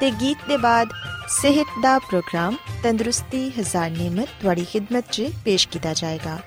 [0.00, 0.88] ਤੇ ਗੀਤ ਦੇ ਬਾਅਦ
[1.28, 6.38] ਸਿਹਤ ਦਾ ਪ੍ਰੋਗਰਾਮ ਤੰਦਰੁਸਤੀ ਹਜ਼ਾਰ ਨਿਮਤ ਤੁਹਾਡੀ ਖidmat 'ਚ ਪੇਸ਼ ਕੀਤਾ ਜਾਏਗਾ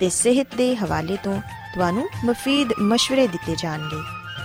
[0.00, 1.40] ਤੇ ਸਿਹਤ ਦੇ ਹਵਾਲੇ ਤੋਂ
[1.74, 3.96] ਤੁਹਾਨੂੰ ਮਫੀਦ مشਵਰੇ ਦਿੱਤੇ ਜਾਣਗੇ,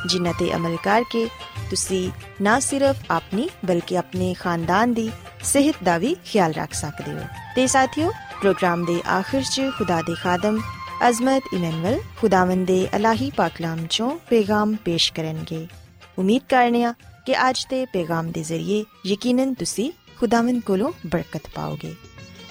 [0.07, 1.27] ਜਿਨ੍ਹਾਂ ਤੇ ਅਮਲ ਕਰਕੇ
[1.69, 5.09] ਤੁਸੀਂ ਨਾ ਸਿਰਫ ਆਪਣੀ ਬਲਕਿ ਆਪਣੇ ਖਾਨਦਾਨ ਦੀ
[5.43, 10.15] ਸਿਹਤ ਦਾ ਵੀ ਖਿਆਲ ਰੱਖ ਸਕਦੇ ਹੋ। ਤੇ ਸਾਥੀਓ, ਪ੍ਰੋਗਰਾਮ ਦੇ ਆਖਿਰ 'ਚ ਖੁਦਾ ਦੇ
[10.23, 10.59] ਖਾਦਮ
[11.09, 15.67] ਅਜ਼ਮਤ ਇਮਨੁਅਲ ਖੁਦਾਵੰਦ ਦੇ ਅਲਾਹੀ ਪਾਕਲਾਮ ਚੋਂ ਪੈਗਾਮ ਪੇਸ਼ ਕਰਨਗੇ।
[16.19, 16.93] ਉਮੀਦ ਕਰਨੀਆ
[17.25, 21.93] ਕਿ ਅੱਜ ਦੇ ਪੈਗਾਮ ਦੇ ਜ਼ਰੀਏ ਯਕੀਨਨ ਤੁਸੀਂ ਖੁਦਾਵੰਦ ਕੋਲੋਂ ਬਰਕਤ ਪਾਓਗੇ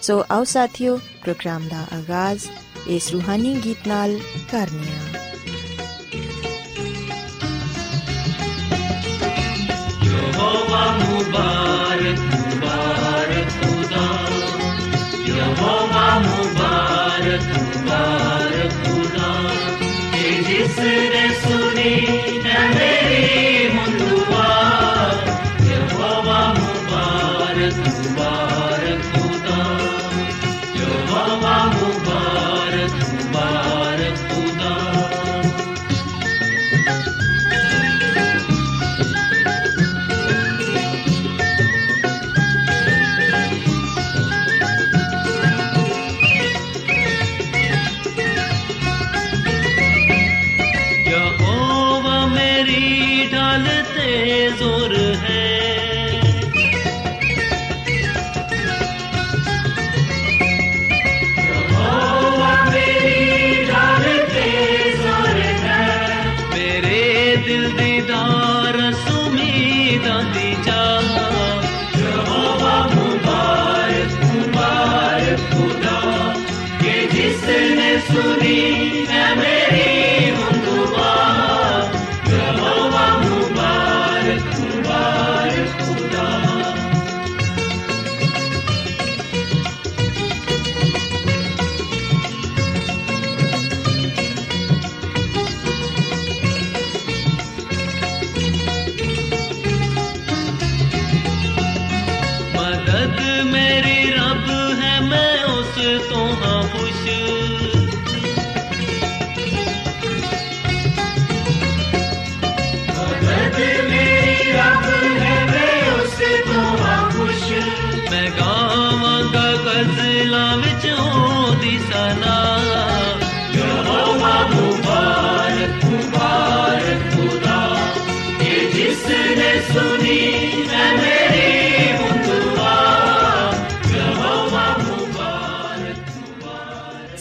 [0.02, 2.46] ਸੋ ਆਓ ਸਾਥੀਓ ਪ੍ਰੋਗਰਾਮ ਦਾ ਆਗਾਜ਼
[2.88, 4.18] ਇਸ ਰੂਹਾਨੀ ਗੀਤ ਨਾਲ
[4.52, 5.20] ਕਰਨੇ ਆ
[10.04, 14.06] ਯਹੋਵਾ ਮੁਬਾਰਕ ਮੁਬਾਰਕ ਖੁਦਾ
[15.28, 19.32] ਯਹੋਵਾ ਮੁਬਾਰਕ ਮੁਬਾਰਕ ਖੁਦਾ
[20.42, 21.28] ਜਿਸ ਨੇ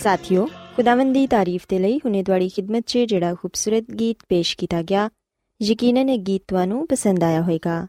[0.04, 4.82] ਸਾਥਿਓ, ਖੁਦਾਵੰਦ ਦੀ ਤਾਰੀਫ ਤੇ ਲਈ ਹੁਨੇ ਤੁਹਾਡੀ ਖidmat 'ਚ ਜਿਹੜਾ ਖੂਬਸੂਰਤ ਗੀਤ ਪੇਸ਼ ਕੀਤਾ
[4.82, 5.10] ਗਿਆ,
[5.62, 7.88] ਯਕੀਨਨ ਇਹ ਗੀਤ ਤੁਹਾਨੂੰ ਪਸੰਦ ਆਇਆ ਹੋਵੇਗਾ।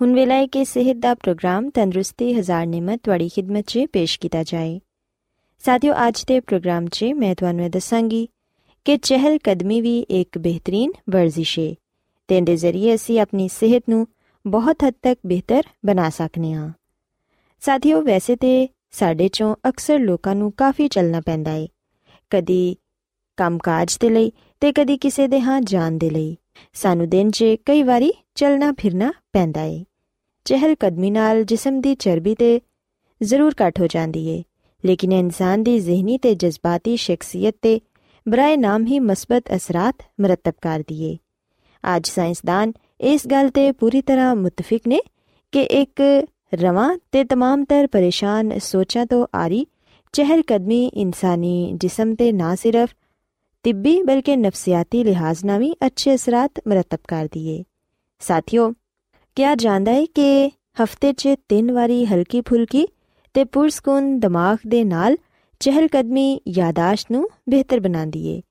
[0.00, 4.42] ਹੁਣ ਵੇਲਾ ਹੈ ਕਿ ਸਿਹਤ ਦਾ ਪ੍ਰੋਗਰਾਮ ਤੰਦਰੁਸਤੀ ਹਜ਼ਾਰ ਨਿਮਤ ਤੁਹਾਡੀ ਖidmat 'ਚ ਪੇਸ਼ ਕੀਤਾ
[4.42, 4.80] ਜਾਏ।
[5.58, 8.28] ਸਾਥਿਓ, ਅੱਜ ਦੇ ਪ੍ਰੋਗਰਾਮ 'ਚ ਮੈਂ ਤੁਹਾਨੂੰ ਇਹ ਦੱਸਾਂਗੀ
[8.84, 11.74] ਕਿ ਚਹਿਲ ਕਦਮੀ ਵੀ ਇੱਕ ਬਿਹਤਰੀਨ ਵਰਜ਼ਿਸ਼ ਹੈ
[12.28, 14.06] ਤੇ ਇਹਦੇ ਜ਼ਰੀਏ ਅਸੀਂ ਆਪਣੀ ਸਿਹਤ ਨੂੰ
[14.46, 16.70] ਬਹੁਤ ਹੱਦ ਤੱਕ ਬਿਹਤਰ ਬਣਾ ਸਕਨੇ ਹਾਂ
[17.60, 21.68] ਸਾਥੀਓ, ਵੈਸੇ ਤੇ ਸਾਡੇ ਚੋਂ ਅਕਸਰ ਲੋਕਾਂ ਨੂੰ ਕਾਫੀ ਚੱਲਣਾ ਪੈਂਦਾ ਏ।
[22.30, 22.76] ਕਦੀ
[23.36, 26.36] ਕੰਮਕਾਜ ਦੇ ਲਈ ਤੇ ਕਦੀ ਕਿਸੇ ਦੇ ਹਾਂ ਜਾਣ ਦੇ ਲਈ।
[26.74, 29.84] ਸਾਨੂੰ ਦਿਨ 'ਚ ਕਈ ਵਾਰੀ ਚੱਲਣਾ ਫਿਰਨਾ ਪੈਂਦਾ ਏ।
[30.44, 32.60] ਚਹਿਲ ਕਦਮੀ ਨਾਲ ਜਿਸਮ ਦੀ ਚਰਬੀ ਤੇ
[33.22, 34.42] ਜ਼ਰੂਰ ਘਟ ਹੋ ਜਾਂਦੀ ਏ।
[34.84, 37.80] ਲੇਕਿਨ ਇਨਸਾਨ ਦੀ ਜ਼ਿਹਨੀ ਤੇ ਜਜ਼ਬਾਤੀ ਸ਼ਖਸੀਅਤ ਤੇ
[38.28, 41.16] ਬਰਾਏ ਨਾਮ ਹੀ ਮਸਬਤ ਅਸਰਾਤ ਮਰਤਬ ਕਰਦੀ ਏ।
[41.96, 45.00] ਅੱਜ ਸਾਇੰਸਦਾਨ ਇਸ ਗੱਲ ਤੇ ਪੂਰੀ ਤਰ੍ਹਾਂ ਮੁਤਫਿਕ ਨੇ
[45.52, 49.65] ਕਿ ਇੱਕ ਰਵਾਂ ਤੇ तमाम ਤਰ ਪਰੇਸ਼ਾਨ ਸੋਚਾਂ ਤੋਂ ਆਰੀ
[50.13, 52.89] ਚਹਿਲ ਕਦਮੀ ਇਨਸਾਨੀ ਜਿਸਮ ਤੇ ਨਾ ਸਿਰਫ
[53.65, 57.63] ਤਿੱਬੀ ਬਲਕਿ ਨਫਸੀਆਤੀ ਲਿਹਾਜ਼ ਨਾਲ ਵੀ ਅੱਛੇ ਅਸਰਾਤ ਮਰਤਬ ਕਰਦੀ ਏ
[58.19, 58.73] ਸਾਥੀਓ
[59.35, 60.51] ਕਿਹਾ ਜਾਂਦਾ ਹੈ ਕਿ
[60.83, 62.87] ਹਫਤੇ 'ਚ ਤਿੰਨ ਵਾਰੀ ਹਲਕੀ ਫੁਲਕੀ
[63.33, 65.17] ਤੇ ਪੁਰਸਕੂਨ ਦਿਮਾਗ ਦੇ ਨਾਲ
[65.59, 68.41] ਚਹਿਲਕਦਮੀ ਯਾਦਾਸ਼ਤ ਨੂੰ ਬਿਹਤਰ ਬਣਾਉਂਦੀ ਏ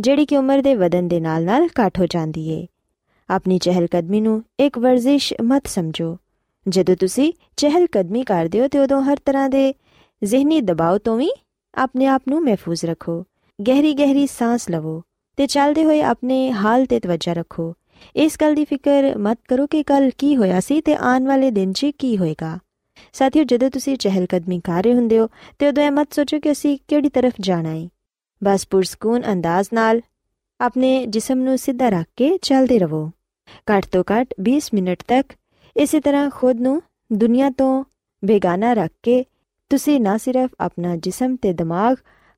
[0.00, 2.66] ਜਿਹੜੀ ਕਿ ਉਮਰ ਦੇ ਵਧਣ ਦੇ ਨਾਲ-ਨਾਲ ਘਟ ਹੋ ਜਾਂਦੀ ਏ
[3.28, 6.16] ਆਪਣੀ ਚਹਿਲਕਦਮੀ ਨੂੰ ਇੱਕ ਵਰਜ਼ਿਸ਼ ਮਤ ਸਮਝੋ
[6.69, 9.73] ਜਦੋਂ ਤੁਸੀਂ ਚਹਿਲਕਦਮੀ ਕਰਦੇ ਹੋ ਤੇ ਉਦੋਂ ਹਰ ਤਰ੍ਹਾਂ ਦੇ
[10.23, 11.29] ਜ਼ਿਹਨੀ ਦਬਾਅ ਤੋਂ ਵੀ
[11.75, 13.25] ਆਪਣੇ ਆਪ ਨੂੰ ਮਹਿਫੂਜ਼ ਰੱਖੋ।
[13.67, 15.01] ਗਹਿਰੀ ਗਹਿਰੀ ਸਾਹ ਲਵੋ
[15.37, 17.73] ਤੇ ਚੱਲਦੇ ਹੋਏ ਆਪਣੇ ਹਾਲ ਤੇ ਤਵੱਜਾ ਰੱਖੋ।
[18.15, 21.73] ਇਸ ਗੱਲ ਦੀ ਫਿਕਰ ਮਤ ਕਰੋ ਕਿ ਕੱਲ ਕੀ ਹੋਇਆ ਸੀ ਤੇ ਆਉਣ ਵਾਲੇ ਦਿਨ
[21.73, 22.59] 'ਚ ਕੀ ਹੋਏਗਾ।
[23.13, 25.27] ਸਾਥੀਓ, ਜਦੋਂ ਤੁਸੀਂ ਚਹਿਲਕਦਮੀ ਕਰ ਰਹੇ ਹੁੰਦੇ ਹੋ
[25.59, 27.87] ਤੇ ਉਦੋਂ ਇਹ ਮਤ ਸੋਚੋ ਕਿ ਅਸੀਂ ਕਿਹੜੀ ਤਰਫ ਜਾਣਾ ਹੈ
[28.43, 30.01] ਬਸ ਪੁਰਸਕੂਨ ਅੰਦਾਜ਼ ਨਾਲ
[30.61, 33.11] ਆਪਣੇ ਜਿਸਮ ਨੂੰ ਸਿੱਧਾ ਰੱਖ ਕੇ ਚੱਲਦੇ ਰਹੋ।
[33.71, 35.33] ਘੱਟ ਤੋਂ ਘੱਟ 20 ਮਿੰਟ ਤੱਕ
[35.77, 36.81] ਇਸੇ ਤਰ੍ਹਾਂ ਖੁਦ ਨੂੰ
[37.13, 37.83] ਦੁਨੀਆ ਤੋਂ
[38.25, 39.25] ਬੇਗਾਨਾ ਰੱਖ ਕੇ
[39.69, 41.97] ਤੁਸੀਂ ਨਾ ਸਿਰਫ ਆਪਣਾ ਜਿਸਮ ਤੇ ਦਿਮਾਗ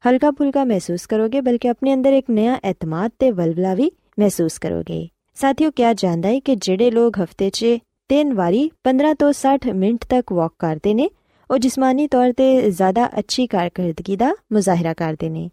[0.09, 5.07] ਹਲਕਾ ਫੁਲਕਾ ਮਹਿਸੂਸ ਕਰੋਗੇ, ਬਲਕਿ ਆਪਣੇ ਅੰਦਰ ਇੱਕ ਨਵਾਂ ਇਤਮਾਦ ਤੇ ਵਲਵਲਾ ਵੀ ਮਹਿਸੂਸ ਕਰੋਗੇ।
[5.35, 7.65] ਸਾਥੀਓ, ਕਿਹਾ ਜਾਂਦਾ ਹੈ ਕਿ ਜਿਹੜੇ ਲੋਕ ਹਫ਼ਤੇ 'ਚ
[8.09, 11.09] ਤਿੰਨ ਵਾਰੀ 15 ਤੋਂ 60 ਮਿੰਟ ਤੱਕ ਵਾਕ ਕਰਦੇ ਨੇ,
[11.51, 15.50] ਉਹ ਜਿਸਮਾਨੀ ਤੌਰ ਤੇ ਜ਼ਿਆਦਾ ਅੱਛੀ ਕਾਰਗਰਦਗੀ ਦਾ ਮੁਜ਼ਾਹਰਾ ਕਰਦੇ ਨੇ।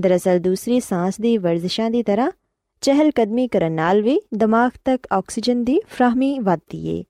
[0.00, 2.30] ਦਰਅਸਲ, ਦੂਸਰੀ ਸਾਹ ਦੀ ਵਰਜ਼ਿਸ਼ਾਂ ਦੀ ਤਰ੍ਹਾਂ
[2.80, 7.04] ਚਹਿਲ ਕਦਮੀ ਕਰਨ ਨਾਲ ਵੀ ਦਿਮਾਗ ਤੱਕ ਆਕਸੀਜਨ ਦੀ ਫਰਾਹਮੀ ਵਧਦੀ ਏ।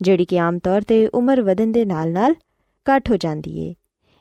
[0.00, 2.34] ਜਿਹੜੀ ਕਿ ਆਮ ਤੌਰ ਤੇ ਉਮਰ ਵਧਣ ਦੇ ਨਾਲ-ਨਾਲ
[2.86, 3.74] ਘਟ ਹੋ ਜਾਂਦੀ ਏ।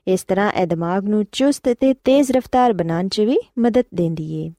[0.07, 4.51] ਇਸ ਤਰ੍ਹਾਂ ਇਹ ਦਿਮਾਗ ਨੂੰ ਚੁਸਤ ਤੇ ਤੇਜ਼ ਰਫ਼ਤਾਰ ਬਣਾਉਣ 'ਚ ਵੀ ਮਦਦ ਦਿੰਦੀ ਏ।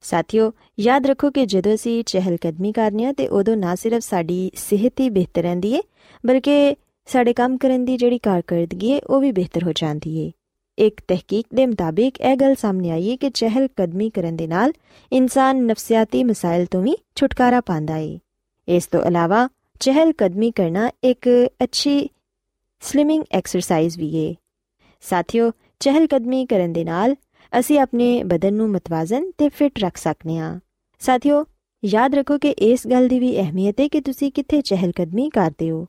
[0.00, 4.50] ਸਾਥੀਓ, ਯਾਦ ਰੱਖੋ ਕਿ ਜਦੋਂ ਅਸੀਂ ਚਹਿਲ ਕਦਮੀ ਕਰਨੀ ਆ ਤੇ ਉਦੋਂ ਨਾ ਸਿਰਫ ਸਾਡੀ
[4.54, 5.80] ਸਿਹਤ ਹੀ ਬਿਹਤਰ ਰਹਿੰਦੀ ਏ,
[6.26, 6.76] ਬਲਕਿ
[7.06, 10.32] ਸਾਡੇ ਕੰਮ ਕਰਨ ਦੀ ਜਿਹੜੀ ਕਾਰਗਰਦਗੀ ਏ, ਉਹ ਵੀ ਬਿਹਤਰ ਹੋ ਜਾਂਦੀ ਏ।
[10.78, 14.72] ਇੱਕ ਤਹਿਕੀਕ ਦੇ ਮੁਤਾਬਿਕ ਇਹ ਗੱਲ ਸਾਹਮਣੇ ਆਈ ਹੈ ਕਿ ਚਹਿਲ ਕਦਮੀ ਕਰਨ ਦੇ ਨਾਲ
[15.12, 18.18] ਇਨਸਾਨ ਨਫਸੀਆਤੀ ਮਸਾਇਲ ਤੋਂ ਵੀ ਛੁਟਕਾਰਾ ਪਾਉਂਦਾ ਏ।
[18.68, 19.48] ਇਸ ਤੋਂ ਇਲਾਵਾ
[19.80, 21.28] ਚਹਿਲ ਕਦਮੀ ਕਰਨਾ ਇੱਕ
[21.64, 22.08] ਅੱਛੀ
[22.82, 24.34] ਸਲਿਮਿੰਗ ਐਕਸਰਸਾਈਜ਼ ਵੀ ਏ
[25.04, 27.14] ਸਾਥੀਓ ਚਹਿਲ ਕਦਮੀ ਕਰਨ ਦੇ ਨਾਲ
[27.52, 30.58] ਅਸੀਂ ਆਪਣੇ ਬਦਨ ਨੂੰ ਮਤਵਾਜ਼ਨ ਤੇ ਫਿਟ ਰੱਖ ਸਕਨੇ ਆ
[31.00, 31.44] ਸਾਥੀਓ
[31.82, 35.70] ਯਾਦ ਰੱਖੋ ਕਿ ਇਸ ਗੱਲ ਦੀ ਵੀ ਅਹਿਮੀਅਤ ਹੈ ਕਿ ਤੁਸੀਂ ਕਿੱਥੇ ਚਹਿਲ ਕਦਮੀ ਕਰਦੇ
[35.70, 35.86] ਹੋ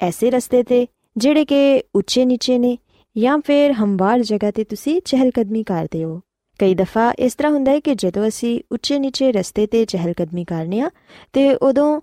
[0.00, 0.86] ਐਸੇ ਰਸਤੇ ਤੇ
[1.16, 2.76] ਜਿਹੜੇ ਕਿ ਉੱਚੇ ਨੀਚੇ ਨੇ
[3.16, 6.20] ਜਾਂ ਫਿਰ ਹਮਵਾਰ ਜਗ੍ਹਾ ਤੇ ਤੁਸੀਂ ਚਹਿਲ ਕਦਮੀ ਕਰਦੇ ਹੋ
[6.60, 10.44] ਕਈ ਦਫਾ ਇਸ ਤਰ੍ਹਾਂ ਹੁੰਦਾ ਹੈ ਕਿ ਜਦੋਂ ਅਸੀਂ ਉੱਚੇ ਨੀਚੇ ਰਸਤੇ ਤੇ ਚਹਿਲ ਕਦਮੀ
[10.44, 10.90] ਕਰਨੇ ਆ
[11.32, 12.00] ਤੇ ਉਦੋਂ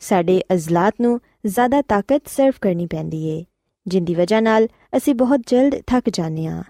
[0.00, 3.44] ਸਾਡੇ ਅਜ਼ਲਾਤ ਨੂੰ ਜ਼ਿਆਦਾ ਤਾਕਤ ਸਰਵ ਕਰਨੀ ਪੈਂਦੀ ਏ,
[3.86, 6.62] ਜਿੰਦੀ ਵਜ੍ਹਾ ਨਾਲ ਅਸੀਂ ਬਹੁਤ ਜਲਦ ਥੱਕ ਜਾਂਦੇ ਆ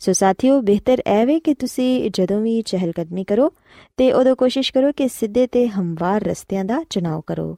[0.00, 3.52] ਸੋ ਸਾਥੀਓ, ਬਿਹਤਰ ਐ ਵੇ ਕਿ ਤੁਸੀਂ ਜਦੋਂ ਵੀ ਚਹਿਲ ਕਦਮੀ ਕਰੋ
[3.96, 7.56] ਤੇ ਉਦੋਂ ਕੋਸ਼ਿਸ਼ ਕਰੋ ਕਿ ਸਿੱਧੇ ਤੇ ਹਮਵਾਰ ਰਸਤਿਆਂ ਦਾ ਚੁਣਾਵ ਕਰੋ।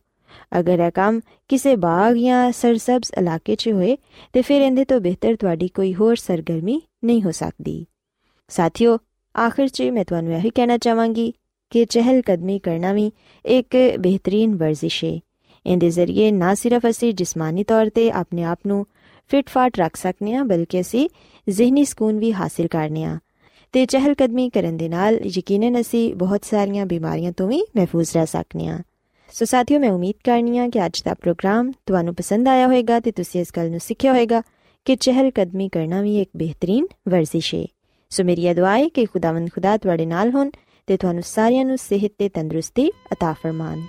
[0.58, 3.96] ਅਗਰ ਇਹ ਕੰਮ ਕਿਸੇ ਬਾਗ ਜਾਂ ਸਰਸਬਜ਼ ਇਲਾਕੇ 'ਚ ਹੋਏ,
[4.32, 7.87] ਤੇ ਫਿਰ ਇਹਦੇ ਤੋਂ ਬਿਹਤਰ ਤੁਹਾਡੀ ਕੋਈ ਹੋਰ ਸਰਗਰਮੀ ਨਹੀਂ ਹੋ ਸਕਦੀ।
[8.50, 8.99] ਸਾਥੀਓ,
[9.34, 11.32] ਆਖਿਰ 'ਚ ਮੈਂ ਤੁਹਾਨੂੰ ਇਹ ਕਹਿਣਾ ਚਾਹਾਂਗੀ
[11.70, 13.12] ਕਿ ਚਹਿਲ ਕਦਮੀ ਕਰਨਾ ਵੀ
[13.46, 15.20] ਇੱਕ ਬਿਹਤਰੀਨ ਵਰਜ਼ਿਸ਼ ਹੈ
[15.67, 18.87] ਇਹਦੇ ਜ਼ਰੀਏ ਨਾ ਸਿਰਫ ਅਸੀਂ ਜਿਸਮਾਨੀ ਤੌਰ ਤੇ ਆਪਣੇ ਆਪ ਨੂੰ
[19.28, 21.08] ਫਿਟ ਫਾਟ ਰੱਖ ਸਕਨੇ ਆ, ਬਲਕਿ ਅਸੀਂ
[21.49, 23.19] ਜ਼ਿਹਨੀ ਸਕੂਨ ਵੀ ਹਾਸਿਲ ਕਰਨੇ ਆ।
[23.72, 28.26] ਤੇ ਚਹਿਲ ਕਦਮੀ ਕਰਨ ਦੇ ਨਾਲ ਯਕੀਨਨ ਅਸੀਂ ਬਹੁਤ ਸਾਰੀਆਂ ਬਿਮਾਰੀਆਂ ਤੋਂ ਵੀ ਮਹਿਫੂਜ਼ ਰਹਿ
[28.26, 28.78] ਸਕਨੇ ਆ।
[29.32, 33.12] ਸੋ ਸਾਥੀਓ, ਮੈਂ ਉਮੀਦ ਕਰਨੀ ਆ ਕਿ ਅੱਜ ਦਾ ਪ੍ਰੋਗਰਾਮ ਤੁਹਾਨੂੰ ਪਸੰਦ ਆਇਆ ਹੋਵੇਗਾ ਤੇ
[33.12, 34.43] ਤੁਸੀਂ ਇਸ ਗੱਲ ਨੂੰ ਸਿੱਖਿਆ ਹੋਵੇਗਾ
[34.84, 37.64] ਕਿ ਚਹਿਲ ਕਦਮੀ ਕਰਨਾ ਵੀ ਇੱਕ ਬਿਹਤਰੀਨ ਵਰਜ਼ਿਸ਼ ਹੈ
[38.11, 40.50] ਸੋ ਮੇਰੀ ਇਹ ਦੁਆ ਹੈ ਕਿ ਖੁਦਾਵੰਦ ਖੁਦਾ ਤੁਹਾਡੇ ਨਾਲ ਹੋਣ
[40.90, 43.81] ਤੇ ਤੁਹਾਨੂੰ ਸਾਰਿਆਂ ਨੂੰ ਸਿਹਤ ਤੇ ਤੰਦਰੁਸਤੀ عطا ਫਰਮਾਨ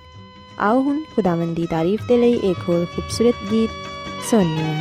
[0.59, 3.69] ਆਓ ਹੁਣ ਖੁਦਾਵੰਦ ਦੀ ਤਾਰੀਫ ਦੇ ਲਈ ਇੱਕ ਹੋਰ ਖੂਬਸੂਰਤ ਗੀਤ
[4.29, 4.73] ਸੁਣੀਏ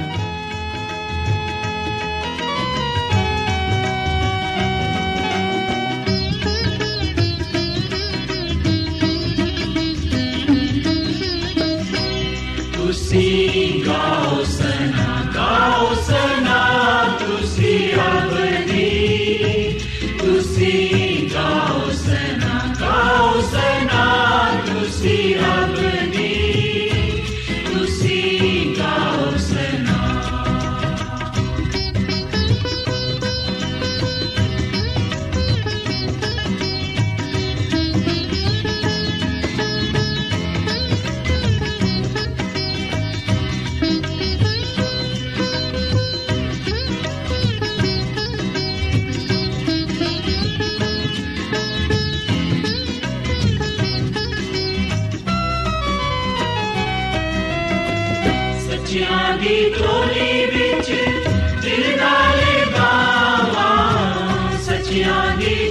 [64.64, 65.71] ਸੱਚਿਆਂ ਦੀ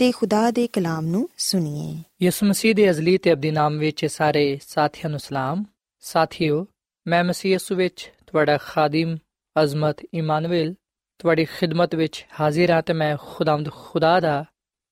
[0.00, 4.58] ਤੇ ਖੁਦਾ ਦੇ ਕਲਾਮ ਨੂੰ ਸੁਣੀਏ। ਯਿਸੂ ਮਸੀਹ ਦੇ ਅਜ਼ਲੀ ਤੇ ਅਬਦੀ ਨਾਮ ਵਿੱਚ ਸਾਰੇ
[4.66, 5.64] ਸਾਥੀਆਂ ਨੂੰ ਸਲਾਮ।
[6.00, 6.66] ਸਾਥੀਓ,
[7.06, 9.16] ਮੈਂ ਮਸੀਹ ਯਿਸੂ ਵਿੱਚ ਤੁਹਾਡਾ ਖਾਦਮ,
[9.62, 10.74] ਅਜ਼ਮਤ, ਇਮਾਨੁਅਲ,
[11.18, 14.44] ਤੁਹਾਡੀ ਖਿਦਮਤ ਵਿੱਚ ਹਾਜ਼ਰ ਹਾਂ ਤੇ ਮੈਂ ਖੁਦਾਵੰਦ ਖੁਦਾ ਦਾ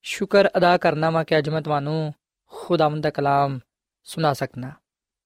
[0.02, 2.14] ਸ਼ੁਕਰ ਅਦਾ ਕਰਨਾ ਵਾਂ ਕਿ ਅੱਜ ਮੈਂ ਤੁਹਾਨੂੰ
[2.46, 3.58] ਖੁਦਾਵੰਦ ਦਾ ਕਲਾਮ
[4.04, 4.72] ਸੁਣਾ ਸਕਣਾ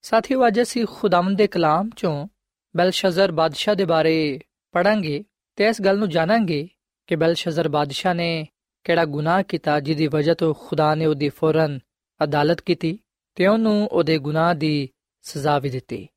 [0.01, 2.27] ਸਾਥੀਓ, ਅੱਜ ਅਸੀਂ ਖੁਦਾਵੰਦ ਦੇ ਕਲਾਮ ਚੋਂ
[2.75, 4.39] ਬਲਸ਼ਜ਼ਰ ਬਾਦਸ਼ਾਹ ਦੇ ਬਾਰੇ
[4.71, 5.23] ਪੜਾਂਗੇ
[5.55, 6.69] ਤੇ ਇਸ ਗੱਲ ਨੂੰ ਜਾਣਾਂਗੇ
[7.07, 8.47] ਕਿ ਬਲਸ਼ਜ਼ਰ ਬਾਦਸ਼ਾਹ ਨੇ
[8.83, 11.79] ਕਿਹੜਾ ਗੁਨਾਹ ਕੀਤਾ ਜਿਹਦੀ ਵਜ੍ਹਾ ਤੋਂ ਖੁਦਾ ਨੇ ਉਹਦੀ ਫੌਰਨ
[12.23, 12.99] ਅਦਾਲਤ ਕੀਤੀ,
[13.35, 14.89] ਤੇ ਉਹਨੂੰ ਉਹਦੇ ਗੁਨਾਹ ਦੀ
[15.21, 16.07] ਸਜ਼ਾ ਵੀ ਦਿੱਤੀ।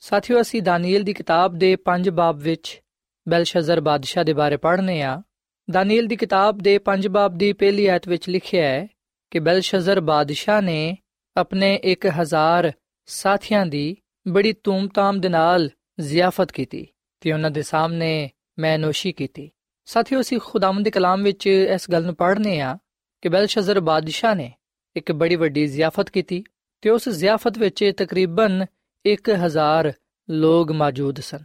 [0.00, 2.82] ਸਾਥੀਓ, ਅਸੀਂ ਦਾਨੀਏਲ ਦੀ ਕਿਤਾਬ ਦੇ 5 ਬਾਬ ਵਿੱਚ
[3.28, 5.22] ਬਲਸ਼ਜ਼ਰ ਬਾਦਸ਼ਾਹ ਦੇ ਬਾਰੇ ਪੜ੍ਹਨੇ ਆ।
[5.70, 8.86] ਦਾਨੀਏਲ ਦੀ ਕਿਤਾਬ ਦੇ 5 ਬਾਬ ਦੀ ਪਹਿਲੀ ਆਇਤ ਵਿੱਚ ਲਿਖਿਆ ਹੈ
[9.30, 10.96] ਕਿ ਬਲਸ਼ਜ਼ਰ ਬਾਦਸ਼ਾਹ ਨੇ
[11.36, 12.72] ਆਪਣੇ 1000
[13.06, 13.96] ਸਾਥੀਆਂ ਦੀ
[14.28, 16.86] ਬੜੀ ਧੂਮਧਾਮ ਦੇ ਨਾਲ ਜ਼ਿਆਫਤ ਕੀਤੀ
[17.20, 19.50] ਤੇ ਉਹਨਾਂ ਦੇ ਸਾਹਮਣੇ ਮੈਨੋਸ਼ੀ ਕੀਤੀ।
[19.84, 22.78] ਸਾਥੀਓ, ਅਸੀਂ ਖੁਦਾਵੰਦ ਦੇ ਕਲਾਮ ਵਿੱਚ ਇਸ ਗੱਲ ਨੂੰ ਪੜ੍ਹਨੇ ਆ
[23.22, 24.52] ਕਿ ਬਲਸ਼ਜ਼ਰ ਬਾਦਸ਼ਾਹ ਨੇ
[24.96, 26.44] ਇੱਕ ਬੜੀ ਵੱਡੀ ਜ਼ਿਆਫਤ ਕੀਤੀ
[26.80, 28.66] ਤੇ ਉਸ ਜ਼ਿਆਫਤ ਵਿੱਚ ਤਕਰੀਬਨ
[29.06, 29.92] 1000
[30.30, 31.38] ਲੋਕ ਮੌਜੂਦ ਸਨ।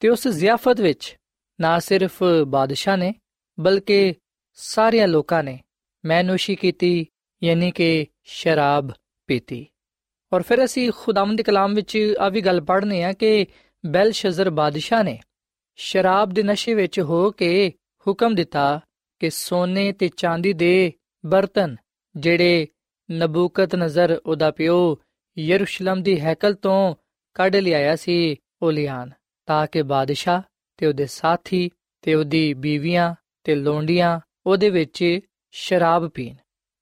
[0.00, 1.16] ਤੇ ਉਸ ਜ਼ਿਆਫਤ ਵਿੱਚ
[1.60, 3.14] ਨਾ ਸਿਰਫ ਬਾਦਸ਼ਾਹ ਨੇ,
[3.60, 4.14] ਬਲਕਿ
[4.52, 5.60] ਸਾਰਿਆਂ ਲੋਕਾਂ ਨੇ
[6.04, 7.06] ਮੈਨੋਸ਼ੀ ਕੀਤੀ,
[7.42, 8.90] ਯਾਨੀ ਕਿ ਸ਼ਰਾਬ
[9.26, 9.66] ਪੀਤੀ।
[10.32, 13.46] ਔਰ ਫਿਰ ਅਸੀਂ ਖੁਦਾਵੰਦ ਦੇ ਕਲਾਮ ਵਿੱਚ ਆ ਵੀ ਗੱਲ ਪੜ੍ਹਨੇ ਆ ਕਿ
[13.86, 15.20] ਬੈਲਸ਼ਜ਼ਰ ਬਾਦਸ਼ਾਹ ਨੇ
[15.76, 17.72] ਸ਼ਰਾਬ ਦੇ ਨਸ਼ੇ ਵਿੱਚ ਹੋ ਕੇ
[18.06, 18.80] ਹੁਕਮ ਦਿੱਤਾ
[19.20, 20.92] ਕਿ ਸੋਨੇ ਤੇ ਚਾਂਦੀ ਦੇ
[21.26, 21.76] ਬਰਤਨ,
[22.16, 22.66] ਜਿਹੜੇ
[23.10, 24.96] ਨਬੂਕਤ ਨਜ਼ਰ ਉਹਦਾ ਪਿਓ
[25.38, 26.94] ਯਰੂਸ਼ਲਮ ਦੀ ਹੈਕਲ ਤੋਂ
[27.34, 29.10] ਕੱਢ ਲਿਆਇਆ ਸੀ, ਉਹ ਲਿਆਨ
[29.46, 30.42] ਤਾਂ ਕਿ ਬਾਦਸ਼ਾਹ
[30.76, 31.70] ਤੇ ਉਹਦੇ ਸਾਥੀ
[32.02, 33.14] ਤੇ ਉਹਦੀ ਬੀਵੀਆਂ
[33.44, 36.34] ਤੇ ਲੋਂਡੀਆਂ ਉਹਦੇ ਵਿੱਚ ਸ਼ਰਾਬ ਪੀਣ।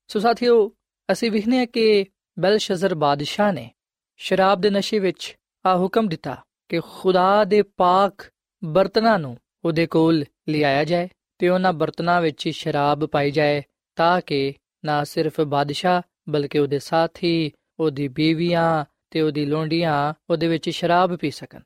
[0.09, 0.73] ਸੋ ਸਾਥੀਓ,
[1.13, 2.05] ਅਸੀਂ ਵਿਖਨੇ ਕਿ
[2.39, 3.71] ਬਲਸ਼ਜ਼ਰ ਬਾਦਸ਼ਾਹ ਨੇ
[4.17, 6.37] ਸ਼ਰਾਬ ਦੇ ਨਸ਼ੇ ਵਿੱਚ ਆ ਹੁਕਮ ਦਿੱਤਾ
[6.69, 8.32] ਕਿ ਖੁਦਾ ਦੇ ਪਾਕ
[8.63, 13.63] ਬਰਤਨਾਂ ਨੂੰ ਉਹਦੇ ਕੋਲ ਲਿਆਇਆ ਜਾਏ ਤੇ ਉਹਨਾਂ ਬਰਤਨਾਂ ਵਿੱਚ ਸ਼ਰਾਬ ਪਾਈ ਜਾਏ
[13.97, 14.55] ਤਾਂ ਕਿ
[14.85, 21.31] ਨਾ ਸਿਰਫ ਬਾਦਸ਼ਾਹ ਬਲਕਿ ਉਹਦੇ ਸਾਥੀ, ਉਹਦੀ ਬੀਵੀਆਂ ਤੇ ਉਹਦੀ ਲੋਂਡੀਆਂ ਉਹਦੇ ਵਿੱਚ ਸ਼ਰਾਬ ਪੀ
[21.31, 21.61] ਸਕਣ।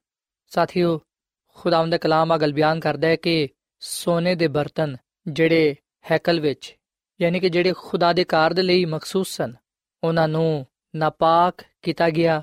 [0.47, 1.01] ਸਾਥੀਓ,
[1.57, 3.49] ਖੁਦਾਵੰਦ ਦਾ ਕਲਾਮ ਆ ਗੱਲ ਬਿਆਨ ਕਰਦਾ ਹੈ ਕਿ
[3.83, 4.97] ਸੋਨੇ ਦੇ ਬਰਤਨ
[5.29, 5.75] ਜਿਹੜੇ
[6.11, 6.77] ਹੈਕਲ ਵਿੱਚ,
[7.21, 9.55] ਯਾਨੀ ਕਿ ਜਿਹੜੇ ਖੁਦਾ ਦੇ ਕਾਰ ਦੇ ਲਈ ਮਖਸੂਸ ਸਨ,
[10.03, 12.43] ਉਹਨਾਂ ਨੂੰ ਨਾਪਾਕ ਕੀਤਾ ਗਿਆ।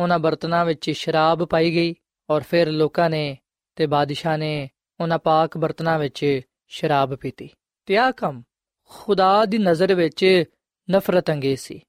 [0.00, 1.94] ਉਹਨਾਂ ਬਰਤਨਾਂ ਵਿੱਚ ਸ਼ਰਾਬ ਪਾਈ ਗਈ
[2.30, 3.38] ਔਰ ਫਿਰ ਲੋਕਾਂ ਨੇ
[3.76, 4.68] ਤੇ ਬਾਦਸ਼ਾਹ ਨੇ
[5.00, 7.48] ਉਹਨਾਂ ਪਾਕ ਬਰਤਨਾਂ ਵਿੱਚ ਸ਼ਰਾਬ ਪੀਤੀ
[7.86, 8.42] ਤੇ ਆ ਕੰਮ
[8.90, 10.44] ਖੁਦਾ ਦੀ ਨਜ਼ਰ ਵਿੱਚ
[10.88, 11.80] ਨਫ਼ਰਤ ਅੰਗੇਜ਼ ਸੀ।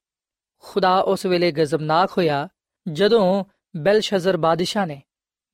[0.64, 2.48] ਖੁਦਾ ਉਸ ਵੇਲੇ ਗਜ਼ਬਨਾਕ ਹੋਇਆ
[2.88, 3.44] ਜਦੋਂ
[3.78, 5.02] ਬੈਲਸ਼ਜ਼ਰ ਬਾਦਸ਼ਾਹ ਨੇ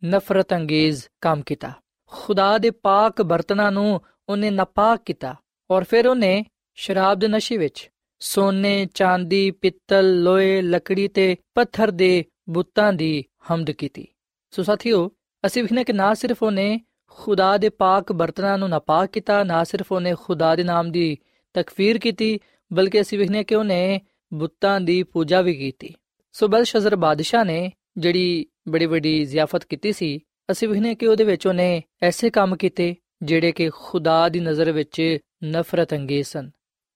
[0.06, 1.72] ਨਫ਼ਰਤ ਅੰਗੇਜ਼ ਕੰਮ ਕੀਤਾ।
[2.12, 5.36] ਖੁਦਾ ਦੇ ਪਾਕ ਬਰਤਨਾਂ ਨੂੰ ਉਹਨੇ ਨਾਪਾਕ ਕੀਤਾ
[5.72, 6.46] ਔਰ ਫਿਰ ਉਹਨੇ
[6.78, 13.72] ਸ਼ਰਾਬ ਦੇ ਨਸ਼ੇ ਵਿੱਚ ਸੋਨੇ, ਚਾਂਦੀ, ਪਿੱਤਲ, ਲੋਹੇ, ਲੱਕੜੀ ਤੇ ਪੱਥਰ ਦੇ ਬੁੱਤਾਂ ਦੀ ਹਮਦ
[13.72, 14.08] ਕੀਤੀ।
[14.52, 15.12] ਸੋ ਸਾਥੀਓ
[15.46, 19.92] ਅਸੀਂ ਵਿਖਨੇ ਕਿ ਨਾ ਸਿਰਫ ਉਹਨੇ ਖੁਦਾ ਦੇ ਪਾਕ ਬਰਤਨਾਂ ਨੂੰ ਨਾਪਾਕ ਕੀਤਾ, ਨਾ ਸਿਰਫ
[19.92, 21.18] ਉਹਨੇ ਖੁਦਾ ਦੇ ਨਾਮ ਦੀ
[21.54, 22.40] ਤਕਫੀਰ ਕੀਤੀ,
[22.74, 24.02] ਬਲਕਿ ਅਸੀਂ ਵਿਖਨੇ ਕਿ ਉਹਨੇ
[24.34, 25.96] ਬੁੱਤਾਂ ਦੀ ਪੂਜਾ ਵੀ ਕੀਤੀ।
[26.34, 30.20] ਸੋ ਬਲਸ਼ਜ਼ਰ ਬਾਦਸ਼ਾਹ ਨੇ ਜਿਹੜੀ ਬੜੀ ਵੱਡੀ ਜ਼ਿਆਫਤ ਕੀਤੀ ਸੀ,
[30.52, 35.18] ਅਸੀਂ ਵਿਖਨੇ ਕਿ ਉਹਦੇ ਵਿੱਚ ਉਹਨੇ ਐਸੇ ਕੰਮ ਕੀਤੇ ਜਿਹੜੇ ਕਿ ਖੁਦਾ ਦੀ ਨਜ਼ਰ ਵਿੱਚ
[35.44, 36.52] ਨਫ਼ਰਤ ਅੰਗੇਜ਼ ਸਨ।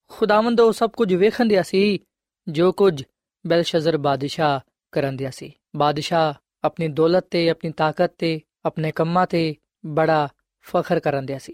[0.09, 1.99] ਖੁਦਾਵੰਦ ਉਹ ਸਭ ਕੁਝ ਵੇਖਣ ਦਿਆ ਸੀ,
[2.47, 3.03] ਜੋ ਕੁਝ
[3.47, 4.59] ਬਲਸ਼ਜ਼ਰ ਬਾਦਸ਼ਾਹ
[4.91, 6.33] ਕਰਨ ਦਿਆ ਸੀ। ਬਾਦਸ਼ਾਹ
[6.63, 9.55] ਆਪਣੀ ਦੌਲਤ ਤੇ, ਆਪਣੀ ਤਾਕਤ ਤੇ, ਆਪਣੇ ਕੰਮਾਂ ਤੇ
[9.85, 10.27] ਬੜਾ
[10.61, 11.53] ਫਖਰ ਕਰਨ ਦਿਆ ਸੀ।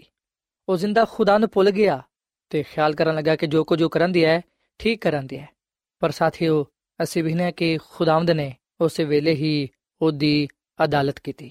[0.68, 2.02] ਉਹ ਜ਼ਿੰਦਾ ਖੁਦਾ ਨੂੰ ਭੁੱਲ ਗਿਆ
[2.50, 4.42] ਤੇ ਖਿਆਲ ਕਰਨ ਲੱਗਾ ਕਿ ਜੋ ਕੁਝ ਉਹ ਕਰਨ ਦਿਆ ਹੈ,
[4.78, 5.48] ਠੀਕ ਕਰਨ ਦਿਆ ਹੈ।
[6.00, 6.66] ਪਰ ਸਾਥੀਓ,
[7.02, 9.68] ਅਸੀਂ ਵੀ ਨੇ ਕਿ ਖੁਦਾਵੰਦ ਨੇ ਉਸੇ ਵੇਲੇ ਹੀ
[10.02, 10.48] ਉਹਦੀ
[10.84, 11.50] ਅਦਾਲਤ ਕੀਤੀ।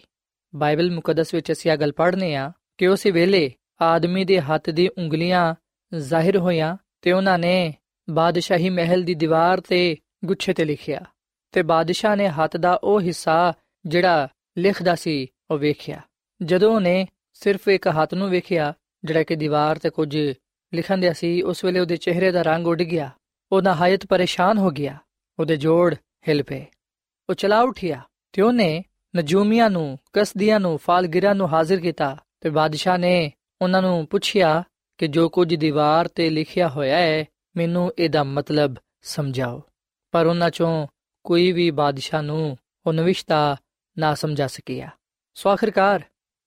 [0.56, 4.90] ਬਾਈਬਲ ਮੁਕੱਦਸ ਵਿੱਚ ਅਸੀਂ ਇਹ ਗੱਲ ਪੜ੍ਹਨੇ ਆ ਕਿ ਉਸੇ ਵੇਲੇ ਆਦਮੀ ਦੇ ਹੱਥ ਦੀ
[4.98, 5.56] ਉਂਗਲੀਆਂ
[5.94, 7.74] ਜ਼ਾਹਿਰ ਹੋਈਆਂ ਤੇ ਉਹਨਾਂ ਨੇ
[8.10, 11.06] ਬਾਦਸ਼ਾਹੀ ਮਹਿਲ ਦੀ ਦੀਵਾਰ ਤੇ ਗੁੱਛੇ ਤੇ ਲਿਖਿਆ।
[11.52, 13.54] ਤੇ ਬਾਦਸ਼ਾਹ ਨੇ ਹੱਥ ਦਾ ਉਹ ਹਿੱਸਾ
[13.86, 14.28] ਜਿਹੜਾ
[14.58, 16.02] ਲਿਖਦਾ ਸੀ, ਉਹ ਵੇਖਿਆ।
[16.44, 20.18] ਜਦੋਂ ਉਹਨੇ ਸਿਰਫ ਇੱਕ ਹੱਥ ਨੂੰ ਵੇਖਿਆ, ਜਿਹੜਾ ਕਿ ਦੀਵਾਰ ਤੇ ਕੁਝ
[20.74, 23.10] ਲਿਖਣ ਦਿਆ ਸੀ, ਉਸ ਵੇਲੇ ਉਹਦੇ ਚਿਹਰੇ ਦਾ ਰੰਗ ਉੱਡ ਗਿਆ।
[23.52, 24.98] ਉਹ ਨਹਾਇਤ ਪਰੇਸ਼ਾਨ ਹੋ ਗਿਆ।
[25.40, 25.96] ਉਹਦੇ ਜੋੜ
[26.28, 26.66] ਹਿਲ ਪਏ।
[27.30, 28.02] ਉਹ ਚਲਾ ਉਠਿਆ
[28.32, 28.84] ਤੇ ਉਹਨੇ
[29.16, 34.64] ਨਜੂਮੀਆਂ ਨੂੰ, ਕਸਦੀਆਂ ਨੂੰ, ਫਾਲਗਿਰਾਂ ਨੂੰ ਹਾਜ਼ਰ ਕੀਤਾ ਤੇ ਬਾਦਸ਼ਾਹ ਨੇ ਉਹਨਾਂ ਨੂੰ ਪੁੱਛਿਆ
[34.98, 37.26] ਕਿ ਜੋ ਕੁਝ ਦੀਵਾਰ ਤੇ ਲਿਖਿਆ ਹੋਇਆ ਹੈ,
[37.58, 39.64] ਮੈਨੂੰ ਇਹਦਾ ਮਤਲਬ ਸਮਝਾਓ।
[40.12, 40.88] ਪਰ ਉਹਨਾਂ ਚੋਂ
[41.24, 43.58] ਕੋਈ ਵੀ ਬਾਦਸ਼ਾਹ ਨੂੰ ਉਹ ਨਵਿਸ਼ਤਾ
[43.98, 44.90] ਨਾ ਸਮਝਾ ਸਕਿਆ।
[45.34, 46.04] ਸੋ ਆਖਰਕਾਰ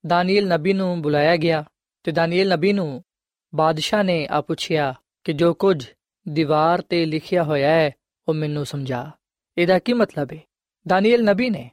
[0.07, 1.65] ਦਾਨੀਏਲ ਨਬੀ ਨੂੰ ਬੁਲਾਇਆ ਗਿਆ
[2.03, 3.03] ਤੇ ਦਾਨੀਏਲ ਨਬੀ ਨੂੰ
[3.55, 5.87] ਬਾਦਸ਼ਾਹ ਨੇ ਆ ਪੁੱਛਿਆ ਕਿ ਜੋ ਕੁਝ
[6.29, 7.91] ਦੀਵਾਰ ਤੇ ਲਿਖਿਆ ਹੋਇਆ ਹੈ,
[8.29, 9.11] ਉਹ ਮੈਨੂੰ ਸਮਝਾ।
[9.59, 10.39] ਇਹਦਾ ਕੀ ਮਤਲਬ ਹੈ
[10.89, 11.71] ਦਾਨੀਏਲ ਨਬੀ ਨੇ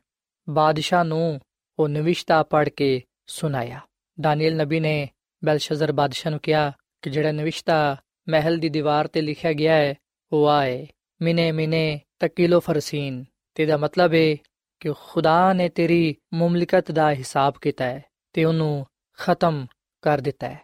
[0.50, 1.40] ਬਾਦਸ਼ਾਹ ਨੂੰ
[1.80, 3.80] ਉਹ ਨਵਿਸ਼ਤਾ ਪੜ੍ਹ ਕੇ ਸੁਣਾਇਆ।
[4.22, 5.10] ਦਾਨੀਏਲ ਨਬੀ ਨੇ
[5.46, 7.98] ਬਲਸ਼ਜ਼ਰ ਬਾਦਸ਼ਾਹ ਨੂੰ ਕਿਹਾ ਕਿ ਜਿਹੜਾ ਨਵਿਸ਼ਤਾ
[8.30, 9.96] ਮਹਿਲ ਦੀ ਦੀਵਾਰ ਤੇ ਲਿਖਿਆ ਗਿਆ ਹੈ,
[10.32, 10.88] ਉਹ ਆਏ
[11.22, 13.24] ਮਿਨੇ ਮਿਨੇ ਤਕੀਲੋ ਫਰਸੀਨ।
[13.56, 14.36] ਤੇ ਦਾ ਮਤਲਬ ਹੈ
[14.80, 18.04] ਕਿ ਖੁਦਾ ਨੇ ਤੇਰੀ ਮੁਮਲਕਤ ਦਾ ਹਿਸਾਬ ਕੀਤਾ ਹੈ
[18.34, 18.86] ਤੇ ਉਹਨੂੰ
[19.20, 19.66] ਖਤਮ
[20.02, 20.60] ਕਰ ਦਿੱਤਾ ਹੈ।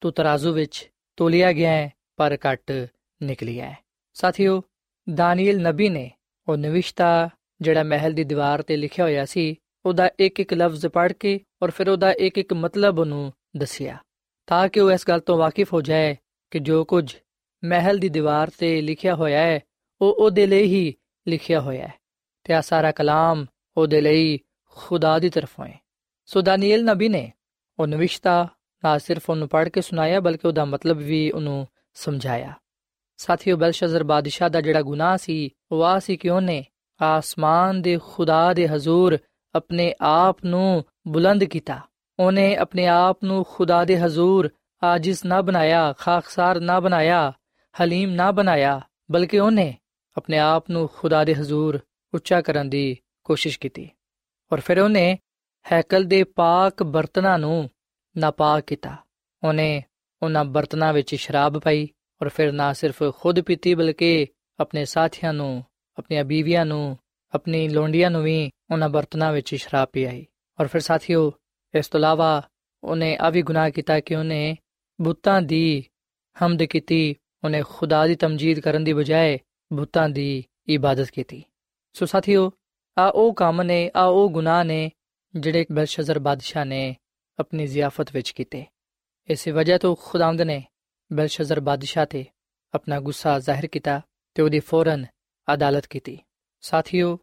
[0.00, 2.72] ਤੂੰ ਤਰਾਜ਼ੂ ਵਿੱਚ ਤੋਲਿਆ ਗਿਆ ਹੈ, ਪਰ ਘਟ
[3.22, 3.76] ਨਿਕਲਿਆ ਹੈ।
[4.14, 4.62] ਸਾਥੀਓ,
[5.14, 6.10] ਦਾਨੀਏਲ ਨਬੀ ਨੇ
[6.48, 7.28] ਉਹ ਨਵਿਸ਼ਤਾ,
[7.60, 9.54] ਜਿਹੜਾ ਮਹਿਲ ਦੀ ਦੀਵਾਰ ਤੇ ਲਿਖਿਆ ਹੋਇਆ ਸੀ,
[9.86, 13.96] ਉਹਦਾ ਇੱਕ ਇੱਕ ਲਫ਼ਜ਼ ਪੜ੍ਹ ਕੇ ਔਰ ਫਿਰ ਉਹਦਾ ਇੱਕ ਇੱਕ ਮਤਲਬ ਉਹਨੂੰ ਦੱਸਿਆ,
[14.46, 16.16] ਤਾਂ ਕਿ ਉਹ ਇਸ ਗੱਲ ਤੋਂ ਵਾਕਿਫ ਹੋ ਜਾਏ
[16.50, 17.16] ਕਿ ਜੋ ਕੁਝ
[17.64, 19.60] ਮਹਿਲ ਦੀ ਦੀਵਾਰ ਤੇ ਲਿਖਿਆ ਹੋਇਆ ਹੈ
[20.02, 20.94] ਉਹ ਉਹਦੇ ਲਈ ਹੀ
[21.28, 21.94] ਲਿਖਿਆ ਹੋਇਆ ਹੈ
[22.44, 25.80] ਤੇ ਆ ਸਾਰਾ ਕਲਾਮ ਉਹਦੇ ਲਈ ਖੁਦਾ ਦੀ ਤਰਫੋਂ ਹੈ।
[26.26, 27.32] ਸੋ ਦਾਨੀਏਲ ਨਬੀ ਨੇ
[27.78, 28.48] ਉਹ ਨਵਿਸ਼ਤਾ
[28.84, 32.52] ਨਾ ਸਿਰਫ ਉਹਨੂੰ ਪੜ੍ਹ ਕੇ ਸੁਣਾਇਆ, ਬਲਕਿ ਉਹਦਾ ਮਤਲਬ ਵੀ ਉਹਨੂੰ ਸਮਝਾਇਆ।
[33.16, 36.64] ਸਾਥੀਓ ਬਲਸ਼ਜ਼ਰ ਬਾਦਸ਼ਾਹ ਦਾ ਜਿਹੜਾ ਗੁਨਾਹ ਸੀ, ਉਹ ਆ ਸੀ ਕਿ ਉਹਨੇ
[37.02, 39.18] ਆਸਮਾਨ ਦੇ ਖੁਦਾ ਦੇ ਹਜ਼ੂਰ
[39.54, 41.80] ਆਪਣੇ ਆਪ ਨੂੰ ਬੁਲੰਦ ਕੀਤਾ।
[42.18, 44.50] ਉਹਨੇ ਆਪਣੇ ਆਪ ਨੂੰ ਖੁਦਾ ਦੇ ਹਜ਼ੂਰ
[44.82, 47.32] ਆਜਿਜ਼ ਨਾ ਬਣਾਇਆ ਖਾਖਸਾਰ ਨਾ ਬਣਾਇਆ,
[47.80, 49.74] ਹਲੀਮ ਨਾ ਬਣਾਇਆ, ਬਲਕਿ ਉਹਨੇ
[50.16, 51.78] ਆਪਣੇ ਆਪ ਨੂੰ ਖੁਦਾ ਦੇ ਹਜ਼ੂਰ
[52.14, 53.88] ਉੱਚਾ ਕਰਨ ਦੀ ਕੋਸ਼ਿਸ਼ ਕੀਤੀ
[54.52, 55.18] ਔਰ ਫਿਰ ਉਹਨੇ
[55.72, 57.68] ਹੈਕਲ ਦੇ ਪਾਕ ਬਰਤਨਾਂ ਨੂੰ
[58.16, 58.96] ਨਾਪਾਕ ਕੀਤਾ।
[59.42, 59.82] ਉਹਨੇ
[60.22, 61.88] ਉਹਨਾਂ ਬਰਤਨਾਂ ਵਿੱਚ ਸ਼ਰਾਬ ਪਾਈ
[62.22, 64.26] ਔਰ ਫਿਰ ਨਾ ਸਿਰਫ ਖੁਦ ਪੀਤੀ ਬਲਕਿ
[64.58, 65.64] ਆਪਣੇ ਸਾਥੀਆਂ ਨੂੰ,
[65.98, 66.98] ਆਪਣੀਆਂ ਬੀਵੀਆਂ ਨੂੰ,
[67.34, 70.26] ਆਪਣੀ ਲੋਂਡੀਆਂ ਨੂੰ ਵੀ ਉਹਨਾਂ ਬਰਤਨਾਂ ਵਿੱਚ ਸ਼ਰਾਬ ਪੀਆਈ
[70.60, 71.32] ਔਰ ਫਿਰ ਸਾਥੀਓ,
[71.74, 72.42] ਇਸ ਤੋਂ ਇਲਾਵਾ
[72.84, 74.56] ਉਹਨੇ ਆ ਵੀ ਗੁਨਾਹ ਕੀਤਾ ਕਿ ਉਹਨੇ
[75.00, 75.84] ਬੁੱਤਾਂ ਦੀ
[76.36, 79.38] ਹਮਦ ਕੀਤੀ, ਉਹਨੇ ਖੁਦਾ ਦੀ ਤਮਜੀਦ ਕਰਨ ਦੀ ਬਜਾਏ
[79.72, 81.42] ਬੁੱਤਾਂ ਦੀ ਇਬਾਦਤ ਕੀਤੀ
[81.94, 82.50] ਸੋ ਸਾਥੀਓ
[82.96, 84.90] ਆ ਉਹ ਕੰਮ ਨੇ ਆ ਉਹ ਗੁਨਾਹ ਨੇ
[85.34, 86.94] ਜਿਹੜੇ ਬਲਸ਼ਜ਼ਰ ਬਾਦਸ਼ਾਹ ਨੇ
[87.38, 88.64] ਆਪਣੀ ਜ਼ਿਆਫਤ ਵਿੱਚ ਕੀਤੇ
[89.28, 90.62] ਇਸੇ ਵਜ੍ਹਾ ਤੋਂ ਖੁਦਾਵੰਦ ਨੇ
[91.10, 92.24] ਬਲਸ਼ਜ਼ਰ ਬਾਦਸ਼ਾਹ ਤੇ
[92.74, 94.00] ਆਪਣਾ ਗੁੱਸਾ ਜ਼ਾਹਿਰ ਕੀਤਾ
[94.36, 95.06] ਤੇ ਉਹਦੀ ਫੌਰਨ
[95.48, 96.18] ਅਦਾਲਤ ਕੀਤੀ
[96.64, 97.18] ਸਾਥੀਓ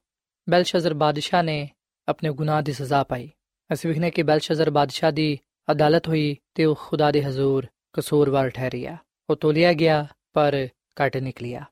[0.48, 1.68] ਬਲਸ਼ਜ਼ਰ ਬਾਦਸ਼ਾਹ ਨੇ
[2.08, 3.30] ਆਪਣੇ ਗੁਨਾਹ ਦੀ ਸਜ਼ਾ ਪਾਈ
[3.70, 5.38] ਅਸੀਂ ਵਿਖਨੇ ਕਿ ਬਲਸ਼ਜ਼ਰ ਬਾਦਸ਼ਾਹ ਦੀ
[5.72, 8.98] ਅਦਾਲਤ ਹੋਈ ਤੇ ਉਹ ਖੁਦਾ ਦੇ ਹਜ਼ੂਰ ਕਸੂਰਵਾਰ ਠਹਿਰਿਆ
[9.30, 11.66] ਉਹ ਤੋਲਿਆ ਗਿਆ ਪਰ ਕੱਟ ਨਿਕਲਿਆ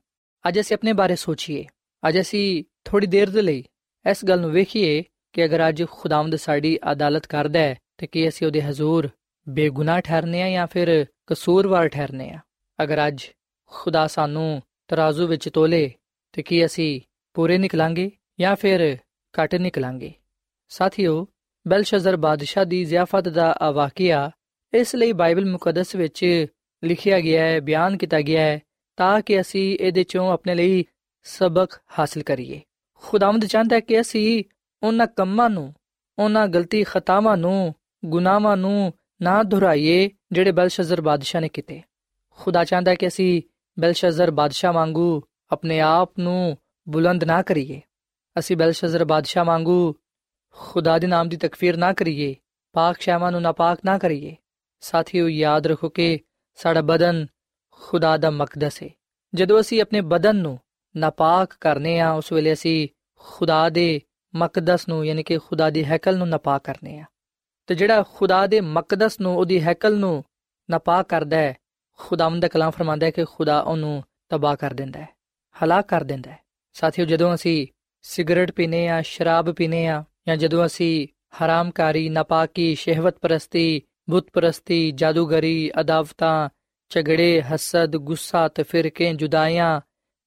[0.48, 1.64] ਅੱਜ ਅਸੀਂ ਆਪਣੇ ਬਾਰੇ ਸੋਚੀਏ।
[2.08, 3.64] ਅੱਜ ਅਸੀਂ ਥੋੜੀ ਦੇਰ ਦੇ ਲਈ
[4.10, 8.46] ਇਸ ਗੱਲ ਨੂੰ ਵੇਖੀਏ ਕਿ ਅਗਰ ਅੱਜ ਖੁਦਾਵੰਦ ਸਾਡੀ ਅਦਾਲਤ ਕਰਦਾ ਹੈ, ਤੇ ਕੀ ਅਸੀਂ
[8.46, 9.08] ਉਹਦੇ ਹਜ਼ੂਰ
[9.48, 12.38] ਬੇਗੁਨਾਹ ਠਹਿਰਨੇ ਆ ਜਾਂ ਫਿਰ ਕਸੂਰਵਾਰ ਠਹਿਰਨੇ ਆ?
[12.82, 13.24] ਅਗਰ ਅੱਜ
[13.66, 15.94] ਖੁਦਾ ਸਾਨੂੰ ਤਰਾਜ਼ੂ ਵਿੱਚ ਤੋਲੇ,
[16.32, 17.00] ਤੇ ਕੀ ਅਸੀਂ
[17.34, 18.96] ਪੂਰੇ ਨਿਕਲਾਂਗੇ ਜਾਂ ਫਿਰ
[19.34, 20.12] ਘੱਟ ਨਿਕਲਾਂਗੇ?
[20.68, 21.26] ਸਾਥੀਓ,
[21.68, 24.30] ਬਲਸ਼ਜ਼ਰ ਬਾਦਸ਼ਾਹ ਦੀ ਜ਼ਿਆਫਤ ਦਾ ਆ ਵਾਕਿਆ
[24.74, 26.46] ਇਸ ਲਈ ਬਾਈਬਲ ਮੁਕੱਦਸ ਵਿੱਚ
[26.84, 28.60] ਲਿਖਿਆ ਗਿਆ ਹੈ, ਬਿਆਨ ਕੀਤਾ ਗਿਆ ਹੈ
[28.98, 30.84] ਤਾਂ ਕਿ ਅਸੀਂ ਇਹਦੇ ਚੋਂ ਆਪਣੇ ਲਈ
[31.24, 32.60] ਸਬਕ ਹਾਸਲ ਕਰੀਏ।
[32.94, 34.44] ਖੁਦਾਵੰਦ ਚਾਹੁੰਦਾ ਹੈ ਕਿ ਅਸੀਂ
[34.82, 35.74] ਉਹਨਾਂ ਕੰਮਾਂ ਨੂੰ,
[36.18, 41.82] ਉਹਨਾਂ ਗਲਤੀ ਖਤਾਵਾਂ ਨੂੰ, ਗੁਨਾਹਾਂ ਨੂੰ ਨਾ ਦੁਹਰਾਈਏ ਜਿਹੜੇ ਬਲਸ਼ਜ਼ਰ ਬਾਦਸ਼ਾਹ ਨੇ ਕੀਤੇ।
[42.30, 43.42] ਖੁਦਾ ਚਾਹੁੰਦਾ ਹੈ ਕਿ ਅਸੀਂ
[43.78, 46.56] ਬਲਸ਼ਜ਼ਰ ਬਾਦਸ਼ਾਹ ਵਾਂਗੂ ਆਪਣੇ ਆਪ ਨੂੰ
[46.88, 47.80] ਬੁਲੰਦ ਨਾ ਕਰੀਏ।
[48.38, 49.94] ਅਸੀਂ ਬਲਸ਼ਜ਼ਰ ਬਾਦਸ਼ਾਹ ਵਾਂਗੂ
[50.50, 52.36] ਖੁਦਾ ਦੇ ਨਾਮ ਦੀ ਤਕਫੀਰ ਨਾ ਕਰੀਏ,
[52.72, 54.36] ਪਾਕ ਸ਼ੈਵਾਂ ਨੂੰ ਨਾਪਾਕ ਨਾ ਕਰੀਏ।
[54.80, 56.20] ਸਾਥੀਓ, ਯਾਦ ਰੱਖੋ ਕਿ
[56.56, 57.26] ਸਾਡਾ ਬਦਨ
[57.80, 58.88] ਖੁਦਾ ਦਾ ਮਕਦਸ ਹੈ
[59.34, 60.58] ਜਦੋਂ ਅਸੀਂ ਆਪਣੇ ਬਦਨ ਨੂੰ
[60.96, 62.88] ਨਾਪਾਕ ਕਰਨੇ ਆ, ਉਸ ਵੇਲੇ ਅਸੀਂ
[63.18, 64.00] ਖੁਦਾ ਦੇ
[64.34, 67.04] ਮਕਦਸ ਨੂੰ, ਯਾਨੀ ਕਿ ਖੁਦਾ ਦੀ ਹੈਕਲ ਨੂੰ ਨਾਪਾਕ ਕਰਨੇ ਆ।
[67.66, 70.24] ਤੇ ਜਿਹੜਾ ਖੁਦਾ ਦੇ ਮਕਦਸ ਨੂੰ, ਉਹਦੀ ਹੈਕਲ ਨੂੰ
[70.70, 71.56] ਨਾਪਾਕ ਕਰਦਾ ਹੈ,
[71.96, 75.08] ਖੁਦਾਵੰਦ ਦਾ ਕਲਾਮ ਫਰਮਾਂਦਾ ਹੈ ਕਿ ਖੁਦਾ ਉਹਨੂੰ ਤਬਾਹ ਕਰ ਦਿੰਦਾ ਹੈ,
[75.64, 76.38] ਹਲਾਕ ਕਰ ਦਿੰਦਾ ਹੈ।
[76.72, 77.66] ਸਾਥੀਓ, ਜਦੋਂ ਅਸੀਂ
[78.02, 84.90] ਸਿਗਰਟ ਪੀਨੇ ਆ, ਸ਼ਰਾਬ ਪੀਨੇ ਆ, ਜਾਂ ਜਦੋਂ ਅਸੀਂ ਹਰਾਮਕਾਰੀ, ਨਾਪਾਕੀ ਸ਼ਹਿਵਤ ਪ੍ਰਸਤੀ ਬੁੱਤ ਪ੍ਰਸਤੀ
[84.90, 86.48] ਜਾਦੂਗਰੀ, ਅਦਾਵਤਾਂ
[86.90, 89.80] ਝਗੜੇ, ਹਸਦ, ਗੁੱਸਾ ਤੇ ਫਿਰਕੇ ਜੁਦਾਈਆਂ,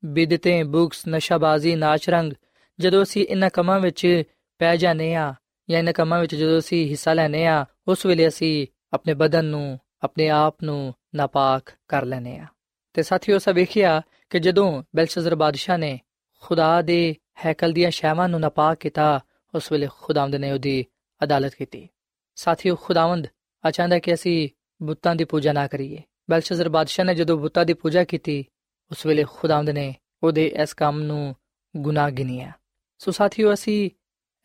[0.06, 2.34] ਬਿਦਤੇ, ਬੁਕਸ, ਨਸ਼ਾਬਾਜ਼ੀ ਨਾਚਰੰਗ
[2.80, 4.24] ਜਦੋਂ ਅਸੀਂ ਇਹਨਾਂ ਕੰਮਾਂ ਵਿੱਚ
[4.60, 5.34] ਪੈ ਜਾਂਦੇ ਆ
[5.70, 9.80] ਜਾਂ ਇਹਨਾਂ ਕੰਮਾਂ ਵਿੱਚ ਜਦੋਂ ਅਸੀਂ ਹਿੱਸਾ ਲੈਨੇ ਆ ਉਸ ਵੇਲੇ ਅਸੀਂ ਆਪਣੇ ਬਦਨ ਨੂੰ,
[10.04, 12.46] ਆਪਣੇ ਆਪ ਨੂੰ ਨਾਪਾਕ ਕਰ ਲੈਨੇ ਆ
[12.94, 16.00] ਤੇ ਸਾਥੀਓ ਸਭ ਵੇਖਿਆ ਕਿ ਜਦੋਂ ਬਲਸ਼ਜ਼ਰ ਬਾਦਸ਼ਾਹ ਨੇ
[16.42, 19.20] ਖੁਦਾ ਦੇ ਹੈਕਲ ਦੀਆਂ ਸ਼ੈਵਾਂ ਨੂੰ ਨਾਪਾਕ ਕੀਤਾ,
[19.56, 20.86] ਉਸ ਵੇਲੇ ਖੁਦਾਵੰਦ ਨੇ ਉਹਦੀ
[21.24, 21.90] ਅਦਾਲਤ ਕੀਤੀ।
[22.36, 23.28] ਸਾਥੀਓ, ਖੁਦਾਵੰਦ
[23.68, 24.50] ਅਚਾਨਕ ਕਿ ਅਸੀਂ
[24.84, 28.44] ਬੁੱਤਾਂ ਦੀ ਪੂਜਾ ਨਾ ਕਰੀਏ। ਬਲਸ਼ਜ਼ਰ ਬਾਦਸ਼ਾਹ ਨੇ ਜਦੋਂ ਬੁੱਤਾਂ ਦੀ ਪੂਜਾ ਕੀਤੀ,
[28.92, 31.36] ਉਸ ਵੇਲੇ ਖੁਦਾਵੰਦ ਨੇ ਉਹਦੇ ਇਸ ਕੰਮ ਨੂੰ
[31.76, 32.52] ਗੁਨਾਹ ਗਿਣਿਆ।
[33.00, 33.90] ਸੋ ਸਾਥੀਓ, ਅਸੀਂ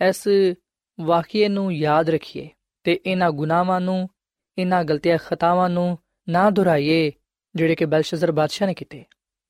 [0.01, 0.29] ਇਸ
[1.01, 2.49] ਵਾਕਿਏ ਨੂੰ ਯਾਦ ਰੱਖੀਏ
[2.85, 4.09] ਤੇ ਇਹਨਾਂ ਗੁਨਾਹਾਂ ਨੂੰ,
[4.59, 7.13] ਇਹਨਾਂ ਗਲਤੀਆਂ ਖਤਾਵਾਂ ਨੂੰ ਨਾ ਦੁਹਰਾਈਏ
[7.55, 9.05] ਜਿਹੜੇ ਕਿ ਬਲਸ਼ਜ਼ਰ ਬਾਦਸ਼ਾਹ ਨੇ ਕੀਤੇ।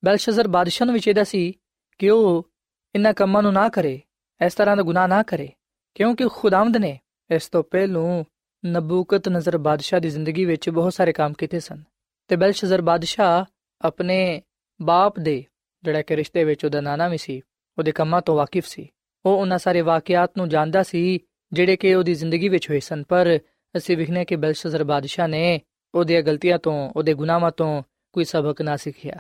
[0.05, 1.53] ਬਲਸ਼ਜ਼ਰ ਬਾਦਸ਼ਾਹ ਨੂੰ ਵਿਚੇਦਾ ਸੀ
[1.99, 2.51] ਕਿ ਉਹ
[2.95, 4.01] ਇਨ੍ਹਾਂ ਕੰਮਾਂ ਨੂੰ ਨਾ ਕਰੇ,
[4.47, 5.49] ਇਸ ਤਰ੍ਹਾਂ ਦਾ ਗੁਨਾਹ ਨਾ ਕਰੇ,
[5.95, 6.99] ਕਿਉਂਕਿ ਖੁਦਾਵੰਦ ਨੇ
[7.31, 8.25] ਇਸ ਤੋਂ ਪਹਿਲੋਂ
[8.65, 11.83] ਨਬੂਕਤ ਨਜ਼ਰ ਬਾਦਸ਼ਾਹ ਦੀ ਜ਼ਿੰਦਗੀ ਵਿੱਚ ਬਹੁਤ ਸਾਰੇ ਕੰਮ ਕੀਤੇ ਸਨ।
[12.29, 13.45] ਤੇ ਬਲਸ਼ਜ਼ਰ ਬਾਦਸ਼ਾਹ
[13.81, 14.43] ਆਪਣੇ
[14.83, 15.45] ਬਾਪ ਦੇ,
[15.83, 17.41] ਜਿਹੜਾ ਕਿ ਰਿਸ਼ਤੇ ਵਿੱਚ ਉਹਦਾ ਨਾਨਾ ਵੀ ਸੀ,
[17.79, 18.89] ਉਹਦੇ ਕੰਮਾਂ ਤੋਂ ਵਾਕਿਫ ਸੀ।
[19.27, 21.19] ਉਹ ਉਹਨਾਂ ਸਾਰੇ ਵਾਕਿਆਤ ਨੂੰ ਜਾਣਦਾ ਸੀ,
[21.53, 23.39] ਜਿਹੜੇ ਕਿ ਉਹਦੀ ਜ਼ਿੰਦਗੀ ਵਿੱਚ ਹੋਏ ਸਨ। ਪਰ
[23.77, 25.61] ਅਸੀਂ ਵਿਖਨੇ ਕਿ ਬਲਸ਼ਜ਼ਰ ਬਾਦਸ਼ਾਹ ਨੇ
[25.95, 29.17] ਉਹਦੀਆਂ ਗਲਤੀਆਂ ਤੋਂ, ਉਹਦੇ ਗੁਨਾਹਾਂ ਤੋਂ ਕੋਈ ਸਬਕ ਨਾ ਸਿੱਖਿਆ।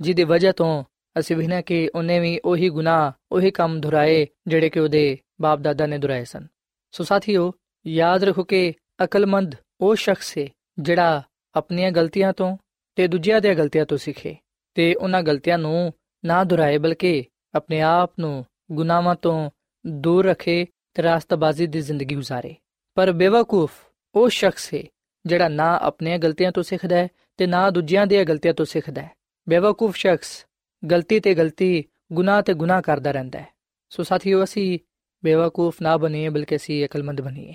[0.00, 0.84] ਜਿਹਦੀ ਵਜ੍ਹਾ ਤੋਂ
[1.18, 5.86] ਅਸੀਂ ਵਿਖਨੇ ਕਿ ਉਹਨੇ ਵੀ ਉਹੀ ਗੁਨਾਹ, ਉਹੀ ਕੰਮ ਦੁਹਰਾਏ, ਜਿਹੜੇ ਕਿ ਉਹਦੇ ਬਾਪ ਦਾਦਾ
[5.86, 6.46] ਨੇ ਦੁਹਰਾਏ ਸਨ।
[6.90, 7.52] ਸੋ ਸਾਥੀਓ,
[7.86, 10.46] ਯਾਦ ਰੱਖੋ ਕਿ ਅਕਲਮੰਦ ਉਹ ਸ਼ਖਸ ਹੈ
[10.78, 11.22] ਜਿਹੜਾ
[11.55, 12.57] ਆਪਣੀਆਂ ਗਲਤੀਆਂ ਤੋਂ
[12.95, 14.35] ਤੇ ਦੂਜਿਆਂ ਦੀਆਂ ਗਲਤੀਆਂ ਤੋਂ ਸਿੱਖੇ
[14.73, 15.93] ਤੇ ਉਹਨਾਂ ਗਲਤੀਆਂ ਨੂੰ
[16.25, 17.23] ਨਾ ਦੁਹਰਾਏ ਬਲਕਿ
[17.55, 19.49] ਆਪਣੇ ਆਪ ਨੂੰ ਗੁਨਾਹਾਂ ਤੋਂ
[19.87, 22.55] ਦੂਰ ਰੱਖੇ ਤੇ ਰਾਸਤਬਾਜ਼ੀ ਦੀ ਜ਼ਿੰਦਗੀ گزارੇ
[22.95, 23.71] ਪਰ ਬੇਵਕੂਫ
[24.15, 24.83] ਉਹ ਸ਼ਖਸ ਹੈ
[25.25, 29.09] ਜਿਹੜਾ ਨਾ ਆਪਣੀਆਂ ਗਲਤੀਆਂ ਤੋਂ ਸਿੱਖਦਾ ਹੈ ਤੇ ਨਾ ਦੂਜਿਆਂ ਦੀਆਂ ਗਲਤੀਆਂ ਤੋਂ ਸਿੱਖਦਾ ਹੈ
[29.47, 30.45] ਬੇਵਕੂਫ ਸ਼ਖਸ
[30.91, 31.83] ਗਲਤੀ ਤੇ ਗਲਤੀ
[32.13, 33.47] ਗੁਨਾਹ ਤੇ ਗੁਨਾਹ ਕਰਦਾ ਰਹਿੰਦਾ ਹੈ
[33.89, 34.79] ਸੋ ਸਾਥੀਓ ਅਸੀਂ
[35.23, 37.53] ਬੇਵਕੂਫ ਨਾ ਬਣੀਏ ਬਲਕਿ ਅਸੀਂ ਅਕਲਮੰਦ ਬਣੀਏ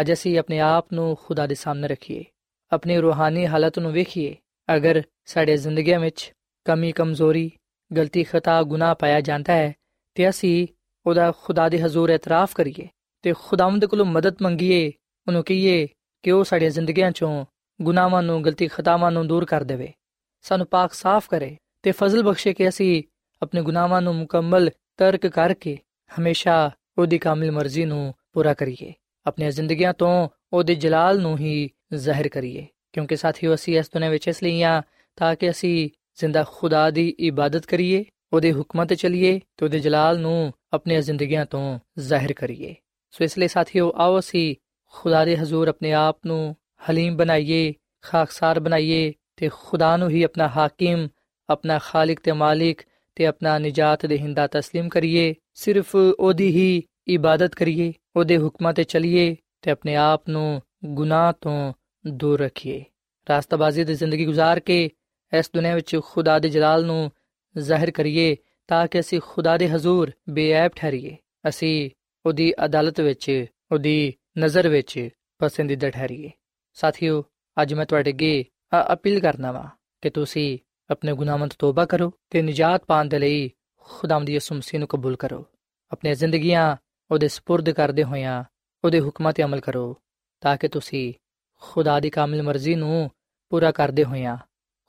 [0.00, 2.24] ਅੱਜ ਅਸੀਂ ਆਪਣੇ ਆਪ ਨੂੰ ਖੁਦਾ ਦੇ ਸਾਹਮਣੇ ਰੱਖੀਏ
[2.71, 4.35] ਆਪਣੀ ਰੂਹਾਨੀ ਹਾਲਤ ਨੂੰ ਵੇਖੀਏ,
[4.75, 6.33] ਅਗਰ ਸਾਡੇ ਜ਼ਿੰਦਗੀਆਂ ਵਿੱਚ
[6.65, 7.51] ਕਮੀ, ਕਮਜ਼ੋਰੀ,
[7.97, 9.73] ਗਲਤੀ, ਖਤਾ, ਗੁਨਾਹ ਪਾਇਆ ਜਾਂਦਾ ਹੈ,
[10.15, 10.67] ਤੇ ਅਸੀਂ
[11.05, 12.87] ਉਹਦਾ ਖੁਦਾ ਦੇ ਹਜ਼ੂਰ ਇਤਰਾਫ ਕਰੀਏ
[13.21, 14.91] ਤੇ ਖੁਦਾਵੰਦ ਕੋਲੋਂ ਮਦਦ ਮੰਗੀਏ,
[15.27, 15.87] ਉਹਨੂੰ ਕਹੀਏ
[16.23, 17.45] ਕਿ ਉਹ ਸਾਡੀਆਂ ਜ਼ਿੰਦਗੀਆਂ ਚੋਂ
[17.81, 19.93] ਗੁਨਾਹਾਂ ਨੂੰ, ਗਲਤੀ, ਖਤਾਵਾਂ ਨੂੰ ਦੂਰ ਕਰ ਦੇਵੇ।
[20.41, 23.03] ਸਾਨੂੰ ਪਾਕ ਸਾਫ਼ ਕਰੇ ਤੇ ਫਜ਼ਲ ਬਖਸ਼ੇ ਕਿ ਅਸੀਂ
[23.41, 25.77] ਆਪਣੇ ਗੁਨਾਹਾਂ ਨੂੰ ਮੁਕੰਮਲ ਤਰਕ ਕਰਕੇ
[26.19, 28.93] ਹਮੇਸ਼ਾ ਉਹਦੀ ਕਾਮਿਲ ਮਰਜ਼ੀ ਨੂੰ ਪੂਰਾ ਕਰੀਏ।
[29.25, 34.28] ਆਪਣੀਆਂ ਜ਼ਿੰਦਗੀਆਂ ਤੋਂ ਉਹਦੇ ਜਲਾਲ ਨੂੰ ਹੀ ਜ਼ਾਹਿਰ ਕਰੀਏ ਕਿਉਂਕਿ ਸਾਥੀਓ ਅਸੀਂ ਇਸ ਦੁਨੀਆਂ ਵਿੱਚ
[34.28, 34.82] ਇਸ ਲਈ ਆ
[35.18, 40.18] ਤਾਂ ਕਿ ਅਸੀਂ ਜ਼ਿੰਦਾ ਖੁਦਾ ਦੀ ਇਬਾਦਤ ਕਰੀਏ ਉਹਦੇ ਹੁਕਮਾਂ ਤੇ ਚੱਲੀਏ ਤੇ ਉਹਦੇ ਜਲਾਲ
[40.20, 42.74] ਨੂੰ ਆਪਣੀਆਂ ਜ਼ਿੰਦਗੀਆਂ ਤੋਂ ਜ਼ਾਹਿਰ ਕਰੀਏ
[43.14, 44.54] ਸੋ ਇਸ ਲਈ ਸਾਥੀਓ ਆਓ ਅਸੀਂ
[44.94, 46.56] ਖੁਦਾ ਦੇ ਹਜ਼ੂਰ ਆਪਣੇ ਆਪ ਨੂੰ
[46.90, 47.72] ਹਲੀਮ ਬਣਾਈਏ
[48.02, 51.08] ਖਾਕਸਾਰ ਬਣਾਈਏ ਤੇ ਖੁਦਾ ਨੂੰ ਹੀ ਆਪਣਾ ਹਾਕਿਮ
[51.48, 52.82] ਆਪਣਾ ਖਾਲਿਕ ਤੇ ਮਾਲਿਕ
[53.16, 59.34] ਤੇ ਆਪਣਾ ਨਜਾਤ ਦੇਹਿੰਦਾ تسلیم ਕਰੀਏ ਸਿਰਫ ਉਹਦੀ ਹੀ ਇਬਾਦਤ ਕਰੀਏ ਉਹਦੇ ਹੁਕਮਾਂ ਤੇ ਚੱਲੀਏ
[59.62, 61.72] ਤੇ ਆਪਣੇ ਆਪ ਨੂੰ ਗੁਨਾਹ ਤੋਂ
[62.06, 62.84] ਦੂਰ ਰੱਖੀਏ
[63.28, 64.90] ਰਾਸਤਾਬਾਜ਼ੀ ਦੀ ਜ਼ਿੰਦਗੀ گزار ਕੇ
[65.38, 67.10] ਇਸ ਦੁਨੀਆਂ ਵਿੱਚ ਖੁਦਾ ਦੇ ਜਲਾਲ ਨੂੰ
[67.58, 68.36] ਜ਼ਾਹਿਰ ਕਰੀਏ
[68.68, 71.16] ਤਾਂ ਕਿ ਅਸੀਂ ਖੁਦਾ ਦੇ ਹਜ਼ੂਰ ਬੇਅਬ ਠਹਿਰੀਏ
[71.48, 71.90] ਅਸੀਂ
[72.26, 76.30] ਉਹਦੀ ਅਦਾਲਤ ਵਿੱਚ ਉਹਦੀ ਨਜ਼ਰ ਵਿੱਚ ਪਸੰਦੀਦਾ ਠਹਿਰੀਏ
[76.74, 77.24] ਸਾਥੀਓ
[77.62, 78.44] ਅੱਜ ਮੈਂ ਤੁਹਾਡੇ ਅੱਗੇ
[78.92, 79.70] ਅਪੀਲ ਕਰਨਾ ਵਾ
[80.02, 80.58] ਕਿ ਤੁਸੀਂ
[80.90, 84.88] ਆਪਣੇ ਗੁਨਾਹਾਂ ਤੋਂ ਤੋਬਾ ਕਰੋ ਤੇ ਨਜਾਤ ਪਾਣ ਦੇ ਲਈ ਖੁਦਾਮ ਦੀ ਯਿਸੂ ਮਸੀਹ ਨੂੰ
[84.88, 85.44] ਕਬੂਲ ਕਰੋ
[85.92, 86.76] ਆਪਣੀਆਂ ਜ਼ਿੰਦਗੀਆਂ
[87.10, 88.44] ਉਹਦੇ سپرد ਕਰਦੇ ਹੋਇਆਂ
[88.84, 90.00] ਉਹਦੇ ਹੁਕਮਾਂ ਤੇ ਅਮਲ ਕਰੋ
[90.40, 91.14] ਤਾਂ ਕਿ ਤੁਸੀਂ
[91.62, 93.10] ਖੁਦਾ ਦੀ ਕਾਮਿਲ ਮਰਜ਼ੀ ਨੂੰ
[93.52, 94.36] ਪੂਰਾ ਕਰਦੇ ਹੋਇਆਂ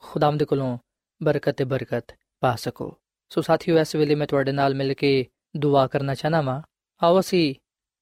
[0.04, 0.78] ਖੁਦਾਮ ਦੇ ਕੋਲੋਂ
[1.22, 2.96] ਬਰਕਤ ਤੇ ਬਰਕਤ ਪਾ ਸਕੋ
[3.32, 5.26] ਸੋ ਸਾਥੀਓ ਇਸ ਵੇਲੇ ਮੈਂ ਤੁਹਾਡੇ ਨਾਲ ਮਿਲ ਕੇ
[5.58, 6.62] ਦੁਆ ਕਰਨਾ ਚਾਹਨਾ ਵਾਂ
[7.02, 7.56] ਆਓ ਅਸੀਂ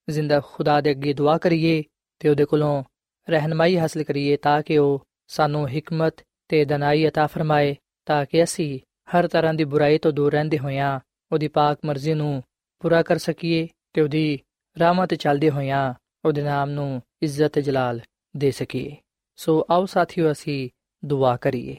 [0.07, 1.83] ਜ਼ਿੰਦਾ ਖੁਦਾ ਦੇ ਅੱਗੇ ਦੁਆ ਕਰੀਏ
[2.19, 2.83] ਤੇ ਉਹਦੇ ਕੋਲੋਂ
[3.27, 8.79] ਰਹਿਨਮਾਈ ਹਾਸਲ ਕਰੀਏ ਤਾਂ ਕਿ ਉਹ ਸਾਨੂੰ ਹਕਮਤ ਤੇ ਦਨਾਈ عطا ਫਰਮਾਏ ਤਾਂ ਕਿ ਅਸੀਂ
[9.15, 10.99] ਹਰ ਤਰ੍ਹਾਂ ਦੀ ਬੁਰਾਈ ਤੋਂ ਦੂਰ ਰਹਿੰਦੇ ਹੋਇਆਂ
[11.31, 12.43] ਉਹਦੀ ਪਾਕ ਮਰਜ਼ੀ ਨੂੰ
[12.79, 14.39] ਪੂਰਾ ਕਰ ਸਕੀਏ ਤੇ ਉਹਦੀ
[14.77, 15.93] ਰਾਹਾਂ ਤੇ ਚੱਲਦੇ ਹੋਇਆਂ
[16.25, 18.01] ਉਹਦੇ ਨਾਮ ਨੂੰ ਇੱਜ਼ਤ ਤੇ ਜਲਾਲ
[18.36, 18.96] ਦੇ ਸਕੀਏ।
[19.36, 20.70] ਸੋ ਆਓ ਸਾਥੀਓ, ਅਸੀਂ
[21.04, 21.76] ਦੁਆ ਕਰੀਏ।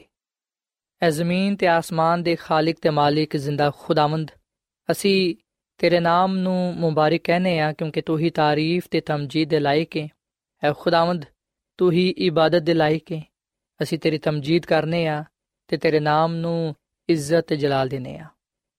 [1.02, 4.30] ਐ ਜ਼ਮੀਨ ਤੇ ਆਸਮਾਨ ਦੇ ਖਾਲਕ ਤੇ ਮਾਲਿਕ ਜ਼ਿੰਦਾ ਖੁਦਾਵੰਦ,
[4.90, 5.34] ਅਸੀਂ
[5.78, 10.08] ਤੇਰੇ ਨਾਮ ਨੂੰ ਮੁਬਾਰਕ ਕਹਨੇ ਆ ਕਿਉਂਕਿ ਤੂੰ ਹੀ ਤਾਰੀਫ ਤੇ ਤਮਜੀਦ ਦੇ ਲਾਇਕ ਹੈ।
[10.62, 11.24] ਐ ਖੁਦਾਵੰਦ,
[11.78, 13.22] ਤੂੰ ਹੀ ਇਬਾਦਤ ਦੇ ਲਾਇਕ ਹੈ।
[13.82, 15.24] ਅਸੀਂ ਤੇਰੀ ਤਮਜੀਦ ਕਰਨੇ ਆ
[15.68, 16.74] ਤੇ ਤੇਰੇ ਨਾਮ ਨੂੰ
[17.08, 18.26] ਇੱਜ਼ਤ ਤੇ ਜਲਾਲ ਦੇਨੇ ਆ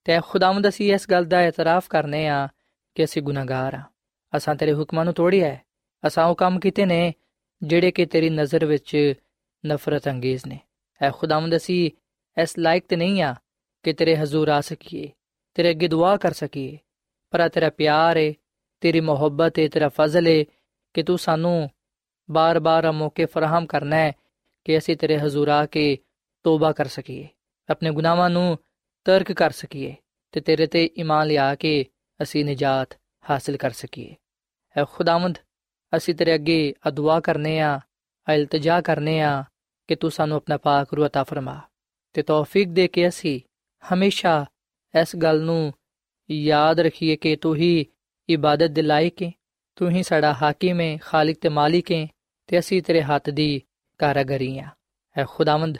[0.04, 2.48] ਤੇ ਖੁਦਾਵੰਦ, ਅਸੀਂ ਇਸ ਗੱਲ ਦਾ ਇਤਰਾਫ ਕਰਨੇ ਆ
[2.96, 3.82] ਕਿ ਅਸੀਂ ਗੁਨਾਹਗਾਰ ਆ
[4.38, 5.62] ਅਸਾਂ ਤੇਰੇ ਹੁਕਮਾਂ ਨੂੰ ਤੋੜਿਆ ਹੈ।
[6.08, 7.14] ਅਸਾਂ ਉਹ ਕੰਮ ਕੀਤੇ ਨੇ
[7.64, 9.14] ਜਿਹੜੇ ਕਿ ਤੇਰੀ ਨਜ਼ਰ ਵਿੱਚ
[9.64, 10.60] ਨਫ਼ਰਤ ਅੰਗੇਜ਼ ਨੇ।
[11.02, 11.92] ਐ ਖੁਦਾਵੰਦ, ਅਸੀਂ
[12.42, 13.36] ਇਸ ਲਾਇਕ ਤੇ ਨਹੀਂ ਆ
[13.84, 15.10] ਕਿ ਤੇਰੇ ਹਜ਼ੂਰ ਆ ਸਕੀਏ,
[15.54, 16.78] ਤੇਰੇ ਅੱਗੇ ਦੁਆ ਕਰ ਸਕੀਏ।
[17.32, 18.34] ਪਰ ਤੇਰਾ ਪਿਆਰ ਹੈ
[18.82, 20.44] ਤੇਰੀ ਮੁਹੱਬਤ ਹੈ ਤੇਰਾ ਫਜ਼ਲ ਹੈ
[20.94, 21.70] ਕਿ ਤੂੰ ਸਾਨੂੰ
[22.32, 24.12] ਬਾਰ-ਬਾਰ ਮੌਕੇ ਫਰਾਹਮ ਕਰਨਾ ਹੈ
[24.66, 25.98] ਕਿ ਅਸੀਂ ਤੇਰੇ ਹਜ਼ੂਰ ਆ ਕੇ
[26.44, 27.28] ਤੋਬਾ ਕਰ ਸਕੀਏ,
[27.70, 28.58] ਆਪਣੇ ਗੁਨਾਹਾਂ ਨੂੰ
[29.06, 29.96] ਤਰਕ ਕਰ ਸਕੀਏ
[30.32, 31.86] ਤੇ ਤੇਰੇ ਤੇ ਈਮਾਨ ਲਿਆ ਕੇ
[32.22, 32.98] ਅਸੀਂ ਨਜਾਤ
[33.30, 34.16] ਹਾਸਲ ਕਰ ਸਕੀਏ।
[34.78, 35.38] ਐ ਖੁਦਾਵੰਦ
[35.97, 37.81] ਅਸੀਂ ਤੇਰੇ ਅੱਗੇ ਅਦੁਆ ਕਰਨੇ ਆ
[38.27, 39.45] ਇਲਤਜਾ ਕਰਨੇ ਆ
[39.89, 41.61] ਕਿ ਤੂੰ ਸਾਨੂੰ ਆਪਣਾ ਪਾਕ ਰੂਹ عطا ਫਰਮਾ
[42.15, 43.41] ਤੇ ਤੌਫੀਕ ਦੇ ਕੇ ਅਸੀਂ
[43.83, 44.45] ਹਮੇਸ਼ਾ
[44.95, 45.73] ਇਸ ਗੱਲ ਨੂੰ
[46.31, 47.87] ਯਾਦ ਰੱਖੀਏ ਕਿ ਤੂੰ ਹੀ
[48.29, 49.31] ਇਬਾਦਤ ਦੇ ਲਾਇਕ ਹੈ
[49.77, 52.07] ਤੂੰ ਹੀ ਸਾਡਾ ਹਾਕਿਮ ਹੈ ਖਾਲਕ ਤੇ ਮਾਲਿਕ ਹੈ
[52.47, 53.63] ਤੇ ਅਸੀਂ ਤੇਰੇ ਹੱਥ ਦੀ
[54.01, 54.69] ਕਾਰਗਰੀ ਆ
[55.17, 55.79] ਐ ਖੁਦਾਵੰਦ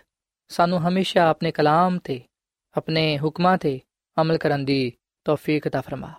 [0.49, 2.21] ਸਾਨੂੰ ਹਮੇਸ਼ਾ ਆਪਣੇ ਕਲਾਮ ਤੇ
[2.77, 3.81] ਆਪਣੇ ਹੁਕਮਾਂ ਤੇ
[4.17, 4.93] ਅਮਲ ਕਰਨ ਦੀ
[5.25, 6.13] ਤੌਫੀਕ عطا ਫਰਮਾ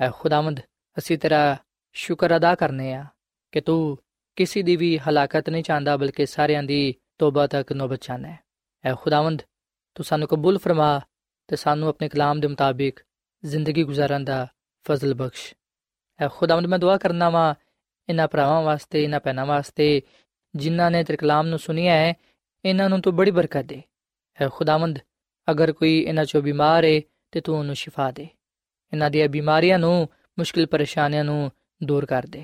[0.00, 0.60] ਐ ਖੁਦਾਵੰਦ
[0.98, 1.56] ਅਸੀਂ ਤੇਰਾ
[1.96, 3.04] ਸ਼ੁਕਰ ਅਦਾ ਕਰਨੇ ਆ
[3.51, 3.97] ਕਿ ਤੂੰ
[4.35, 8.39] ਕਿਸੇ ਦੀ ਵੀ ਹਲਾਕਤ ਨਹੀਂ ਚਾਹੁੰਦਾ, ਬਲਕਿ ਸਾਰਿਆਂ ਦੀ ਤੋਬਾ ਤੱਕ ਨੋਬਤ ਚਾਹਨਾ ਹੈ।
[8.85, 9.41] ਐ ਖੁਦਾਵੰਦ,
[9.95, 11.01] ਤੂੰ ਸਾਨੂੰ ਕਬੂਲ ਫਰਮਾ
[11.47, 12.99] ਤੇ ਸਾਨੂੰ ਆਪਣੇ ਕਲਾਮ ਦੇ ਮੁਤਾਬਿਕ
[13.45, 14.47] ਜ਼ਿੰਦਗੀ گزارਣ ਦਾ
[14.87, 15.53] ਫਜ਼ਲ ਬਖਸ਼।
[16.19, 17.55] ਐ ਖੁਦਾਵੰਦ, ਮੈਂ ਦੁਆ ਕਰਨਾ ਵਾਂ
[18.09, 20.01] ਇਹਨਾਂ ਭਰਾਵਾਂ ਵਾਸਤੇ, ਇਹਨਾਂ ਪੈਨਾ ਵਾਸਤੇ,
[20.55, 22.13] ਜਿਨ੍ਹਾਂ ਨੇ ਤੇਰੇ ਕਲਾਮ ਨੂੰ ਸੁਨਿਆ ਹੈ,
[22.65, 23.83] ਇਹਨਾਂ ਨੂੰ ਤੂੰ ਬੜੀ ਬਰਕਤ ਦੇ।
[24.41, 24.99] ਐ ਖੁਦਾਵੰਦ,
[25.51, 28.27] ਅਗਰ ਕੋਈ ਇਹਨਾਂ ਚੋਂ ਬਿਮਾਰ ਹੈ ਤੇ ਤੂੰ ਉਹਨੂੰ ਸ਼ਿਫਾ ਦੇ।
[28.93, 30.09] ਇਹਨਾਂ ਦੀਆਂ ਬਿਮਾਰੀਆਂ ਨੂੰ,
[30.39, 31.51] ਮੁਸ਼ਕਿਲ ਪਰੇਸ਼ਾਨੀਆਂ ਨੂੰ
[31.83, 32.43] ਦੂਰ ਕਰ ਦੇ।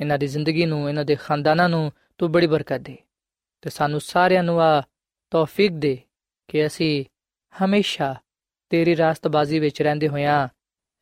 [0.00, 2.96] ਇਹਨਾਂ ਦੀ ਜ਼ਿੰਦਗੀ ਨੂੰ ਇਹਨਾਂ ਦੇ ਖਾਨਦਾਨਾਂ ਨੂੰ ਤੂੰ ਬੜੀ ਬਰਕਤ ਦੇ
[3.62, 4.82] ਤੇ ਸਾਨੂੰ ਸਾਰਿਆਂ ਨੂੰ ਆ
[5.32, 5.98] ਤੌਫੀਕ ਦੇ
[6.48, 7.04] ਕਿ ਅਸੀਂ
[7.54, 8.14] ਹਮੇਸ਼ਾ
[8.70, 10.48] ਤੇਰੀ ਰਾਸਤਬਾਜ਼ੀ ਵਿੱਚ ਰਹਿੰਦੇ ਹੋਇਆਂ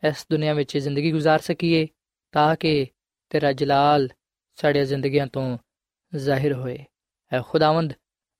[0.02, 1.86] ਇਸ ਦੁਨੀਆ ਵਿੱਚ ਜ਼ਿੰਦਗੀ گزار ਸਕੀਏ
[2.32, 2.86] ਤਾਂ ਕਿ
[3.30, 4.08] ਤੇਰਾ ਜਲਾਲ
[4.58, 5.58] ਸਾਡੀਆਂ ਜ਼ਿੰਦਗੀਆਂ ਤੋਂ
[6.12, 6.78] ਜ਼ਾਹਿਰ ਹੋਏ
[7.32, 7.92] ਐ ਖੁਦਾਵੰਦ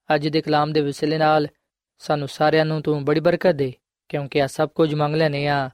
[0.09, 1.47] ਅੱਜ ਦੇ ਕਲਾਮ ਦੇ ਵਸਿਲੇ ਨਾਲ
[1.99, 3.73] ਸਾਨੂੰ ਸਾਰਿਆਂ ਨੂੰ ਤੂੰ ਬੜੀ ਬਰਕਤ ਦੇ
[4.09, 5.69] ਕਿਉਂਕਿ ਆ ਸਭ ਕੁਝ ਮੰਗ ਲੈਨੇ ਆ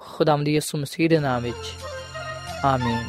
[0.00, 1.74] ਖੁਦਾਵੰਦ ਯਿਸੂ ਮਸੀਹ ਦੇ ਨਾਮ ਵਿੱਚ
[2.64, 3.08] ਆਮੀਨ